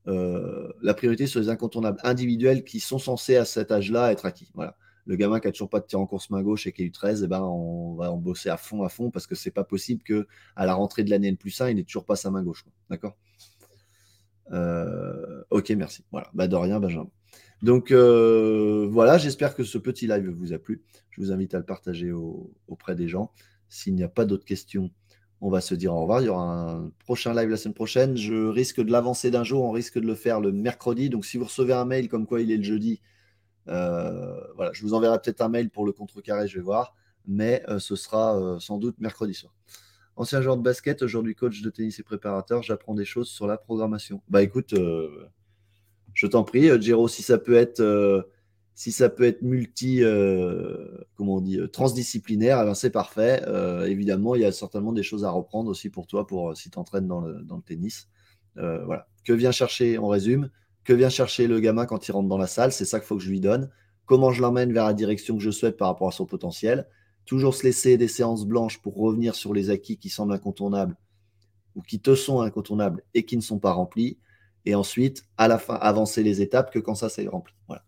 Euh, 0.08 0.72
la 0.82 0.94
priorité 0.94 1.26
sur 1.26 1.40
les 1.40 1.48
incontournables 1.48 1.98
individuels 2.02 2.64
qui 2.64 2.80
sont 2.80 2.98
censés 2.98 3.37
à 3.37 3.44
cet 3.44 3.70
âge-là 3.70 4.12
être 4.12 4.26
acquis. 4.26 4.50
Voilà. 4.54 4.76
Le 5.04 5.16
gamin 5.16 5.40
qui 5.40 5.48
a 5.48 5.52
toujours 5.52 5.70
pas 5.70 5.80
de 5.80 5.87
tir 5.87 5.98
en 6.00 6.06
course 6.06 6.30
main 6.30 6.42
gauche 6.42 6.66
et 6.66 6.72
qui 6.72 6.82
a 6.82 6.85
eu 6.85 6.92
13, 6.92 7.24
eh 7.24 7.26
ben, 7.26 7.40
on 7.40 7.94
va 7.94 8.12
en 8.12 8.16
bosser 8.16 8.50
à 8.50 8.56
fond, 8.56 8.82
à 8.82 8.88
fond, 8.88 9.11
parce 9.11 9.26
que 9.26 9.35
c'est 9.35 9.50
pas 9.50 9.64
possible 9.64 10.02
que 10.02 10.26
à 10.54 10.64
la 10.66 10.74
rentrée 10.74 11.02
de 11.02 11.11
l'année 11.11 11.28
N 11.28 11.37
plus 11.37 11.61
1, 11.61 11.70
il 11.70 11.76
n'ait 11.76 11.85
toujours 11.85 12.04
pas 12.04 12.16
sa 12.16 12.30
main 12.30 12.42
gauche. 12.42 12.64
D'accord? 12.88 13.16
Euh, 14.52 15.42
Ok, 15.52 15.70
merci. 15.70 16.02
Voilà. 16.11 16.30
Bah, 16.32 16.48
de 16.48 16.56
rien, 16.56 16.80
Benjamin. 16.80 17.11
Donc 17.62 17.92
euh, 17.92 18.88
voilà, 18.90 19.18
j'espère 19.18 19.54
que 19.54 19.62
ce 19.62 19.78
petit 19.78 20.06
live 20.06 20.28
vous 20.30 20.52
a 20.52 20.58
plu. 20.58 20.82
Je 21.11 21.20
vous 21.20 21.30
invite 21.30 21.54
à 21.54 21.58
le 21.58 21.64
partager 21.64 22.11
auprès 22.66 22.96
des 22.96 23.06
gens. 23.06 23.32
S'il 23.72 23.94
n'y 23.94 24.02
a 24.02 24.08
pas 24.08 24.26
d'autres 24.26 24.44
questions, 24.44 24.90
on 25.40 25.48
va 25.48 25.62
se 25.62 25.74
dire 25.74 25.94
au 25.94 26.02
revoir. 26.02 26.20
Il 26.20 26.26
y 26.26 26.28
aura 26.28 26.72
un 26.72 26.90
prochain 26.98 27.32
live 27.32 27.48
la 27.48 27.56
semaine 27.56 27.72
prochaine. 27.72 28.18
Je 28.18 28.35
risque 28.35 28.82
de 28.82 28.92
l'avancer 28.92 29.30
d'un 29.30 29.44
jour. 29.44 29.64
On 29.64 29.70
risque 29.70 29.98
de 29.98 30.06
le 30.06 30.14
faire 30.14 30.40
le 30.40 30.52
mercredi. 30.52 31.08
Donc, 31.08 31.24
si 31.24 31.38
vous 31.38 31.46
recevez 31.46 31.72
un 31.72 31.87
mail 31.87 32.11
comme 32.11 32.26
quoi 32.26 32.42
il 32.42 32.52
est 32.52 32.58
le 32.58 32.62
jeudi, 32.62 33.00
euh, 33.68 34.38
je 34.74 34.82
vous 34.82 34.92
enverrai 34.92 35.18
peut-être 35.22 35.40
un 35.40 35.48
mail 35.48 35.70
pour 35.70 35.87
le 35.87 35.92
contrecarré. 35.92 36.48
Je 36.48 36.56
vais 36.56 36.62
voir. 36.62 36.94
mais 37.26 37.62
ce 37.78 37.96
sera 37.96 38.58
sans 38.61 38.76
doute 38.76 38.96
mercredi 39.00 39.32
soir. 39.32 39.54
Ancien 40.16 40.42
joueur 40.42 40.58
de 40.58 40.62
basket, 40.62 41.00
aujourd'hui 41.00 41.35
coach 41.35 41.62
de 41.62 41.70
tennis 41.70 41.98
et 41.98 42.02
préparateur, 42.02 42.62
j'apprends 42.62 42.94
des 42.94 43.06
choses 43.06 43.30
sur 43.30 43.46
la 43.46 43.56
programmation. 43.56 44.20
Bah 44.28 44.42
écoute, 44.42 44.74
je 46.12 46.26
t'en 46.26 46.44
prie, 46.44 46.68
Giro, 46.82 47.08
si 47.08 47.22
ça 47.22 47.38
peut 47.38 47.54
être 47.54 47.80
si 48.74 48.92
ça 48.92 49.11
peut 49.11 49.24
être 49.24 49.42
multi, 49.42 50.02
euh, 50.02 51.04
comment 51.14 51.37
on 51.37 51.40
dit, 51.40 51.58
euh, 51.58 51.68
transdisciplinaire, 51.68 52.61
eh 52.62 52.64
ben, 52.64 52.74
c'est 52.74 52.90
parfait. 52.90 53.42
Euh, 53.46 53.87
évidemment, 53.87 54.35
il 54.35 54.42
y 54.42 54.44
a 54.44 54.52
certainement 54.52 54.92
des 54.92 55.02
choses 55.02 55.24
à 55.24 55.30
reprendre 55.30 55.70
aussi 55.70 55.90
pour 55.90 56.06
toi, 56.06 56.26
pour 56.26 56.56
si 56.56 56.70
tu 56.70 56.78
entraînes 56.78 57.06
dans 57.06 57.20
le, 57.20 57.42
dans 57.42 57.56
le 57.56 57.62
tennis. 57.62 58.08
voilà. 58.56 59.08
Que 59.24 59.32
vient 59.32 59.52
chercher, 59.52 59.98
on 59.98 60.08
résume, 60.08 60.50
que 60.85 60.92
vient 60.92 61.11
chercher 61.11 61.46
le 61.46 61.61
gamin 61.61 61.87
quand 61.87 62.08
il 62.08 62.12
rentre 62.12 62.28
dans 62.28 62.38
la 62.38 62.46
salle? 62.46 62.72
C'est 62.72 62.85
ça 62.85 62.98
qu'il 62.98 63.06
faut 63.06 63.16
que 63.16 63.22
je 63.22 63.30
lui 63.30 63.40
donne. 63.40 63.70
Comment 64.06 64.32
je 64.32 64.42
l'emmène 64.42 64.72
vers 64.72 64.87
la 64.87 64.94
direction 64.94 65.37
que 65.37 65.42
je 65.42 65.50
souhaite 65.50 65.76
par 65.76 65.88
rapport 65.88 66.08
à 66.08 66.12
son 66.12 66.26
potentiel? 66.26 66.88
Toujours 67.24 67.54
se 67.54 67.62
laisser 67.62 67.96
des 67.96 68.08
séances 68.08 68.44
blanches 68.46 68.82
pour 68.82 68.96
revenir 68.96 69.37
sur 69.37 69.54
les 69.54 69.70
acquis 69.70 69.96
qui 69.96 70.08
semblent 70.08 70.32
incontournables 70.32 70.96
ou 71.76 71.82
qui 71.82 72.00
te 72.00 72.14
sont 72.14 72.40
incontournables 72.40 73.02
et 73.14 73.24
qui 73.24 73.37
ne 73.37 73.42
sont 73.42 73.58
pas 73.58 73.72
remplis. 73.72 74.18
Et 74.64 74.74
ensuite, 74.74 75.24
à 75.37 75.46
la 75.46 75.58
fin, 75.58 75.74
avancer 75.74 76.22
les 76.22 76.40
étapes 76.40 76.72
que 76.72 76.78
quand 76.78 76.94
ça, 76.94 77.08
c'est 77.08 77.26
rempli. 77.28 77.54
Voilà. 77.68 77.85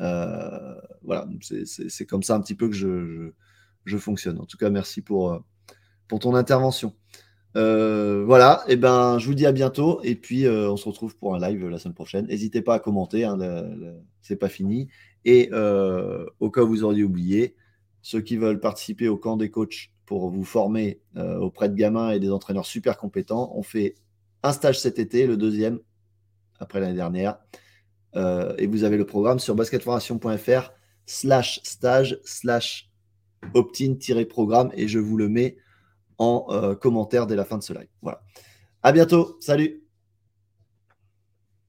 Euh, 0.00 0.74
voilà, 1.02 1.26
c'est 1.40 2.06
comme 2.06 2.22
ça 2.22 2.34
un 2.34 2.40
petit 2.40 2.54
peu 2.54 2.68
que 2.68 2.74
je, 2.74 3.98
fonctionne. 3.98 4.38
En 4.38 4.44
tout 4.44 4.56
cas, 4.56 4.70
merci 4.70 5.02
pour, 5.02 5.32
euh, 5.32 5.38
ton 6.08 6.34
intervention. 6.34 6.94
Euh, 7.56 8.24
voilà, 8.26 8.62
et 8.68 8.76
ben 8.76 9.18
je 9.18 9.26
vous 9.26 9.34
dis 9.34 9.46
à 9.46 9.52
bientôt 9.52 10.00
et 10.04 10.14
puis 10.14 10.46
on 10.46 10.76
se 10.76 10.86
retrouve 10.86 11.16
pour 11.16 11.34
un 11.34 11.40
live 11.40 11.66
la 11.68 11.78
semaine 11.78 11.94
prochaine. 11.94 12.26
N'hésitez 12.26 12.62
pas 12.62 12.74
à 12.74 12.78
commenter, 12.78 13.24
hein, 13.24 13.38
c'est 14.20 14.36
pas 14.36 14.48
fini. 14.48 14.88
Et 15.24 15.50
au 15.52 16.50
cas 16.50 16.62
où 16.62 16.68
vous 16.68 16.84
auriez 16.84 17.04
oublié, 17.04 17.56
ceux 18.02 18.20
qui 18.20 18.36
veulent 18.36 18.60
participer 18.60 19.08
au 19.08 19.16
camp 19.16 19.36
des 19.36 19.50
coachs 19.50 19.90
pour 20.06 20.30
vous 20.30 20.44
former 20.44 21.00
auprès 21.16 21.68
de 21.68 21.74
gamins 21.74 22.10
et 22.10 22.20
des 22.20 22.30
entraîneurs 22.30 22.66
super 22.66 22.96
compétents, 22.96 23.52
on 23.54 23.62
fait 23.62 23.94
un 24.42 24.52
stage 24.52 24.78
cet 24.78 24.98
été, 24.98 25.26
le 25.26 25.36
deuxième 25.36 25.80
après 26.60 26.80
l'année 26.80 26.94
dernière. 26.94 27.38
Euh, 28.16 28.54
et 28.58 28.66
vous 28.66 28.84
avez 28.84 28.96
le 28.96 29.06
programme 29.06 29.38
sur 29.38 29.54
basketformation.fr 29.54 30.72
slash 31.06 31.60
stage 31.62 32.18
slash 32.24 32.90
opt-in-programme 33.54 34.70
et 34.74 34.88
je 34.88 34.98
vous 34.98 35.16
le 35.16 35.28
mets 35.28 35.56
en 36.18 36.46
euh, 36.50 36.74
commentaire 36.74 37.26
dès 37.26 37.36
la 37.36 37.44
fin 37.44 37.58
de 37.58 37.62
ce 37.62 37.72
live. 37.72 37.88
Voilà. 38.02 38.22
À 38.82 38.92
bientôt. 38.92 39.36
Salut. 39.40 39.87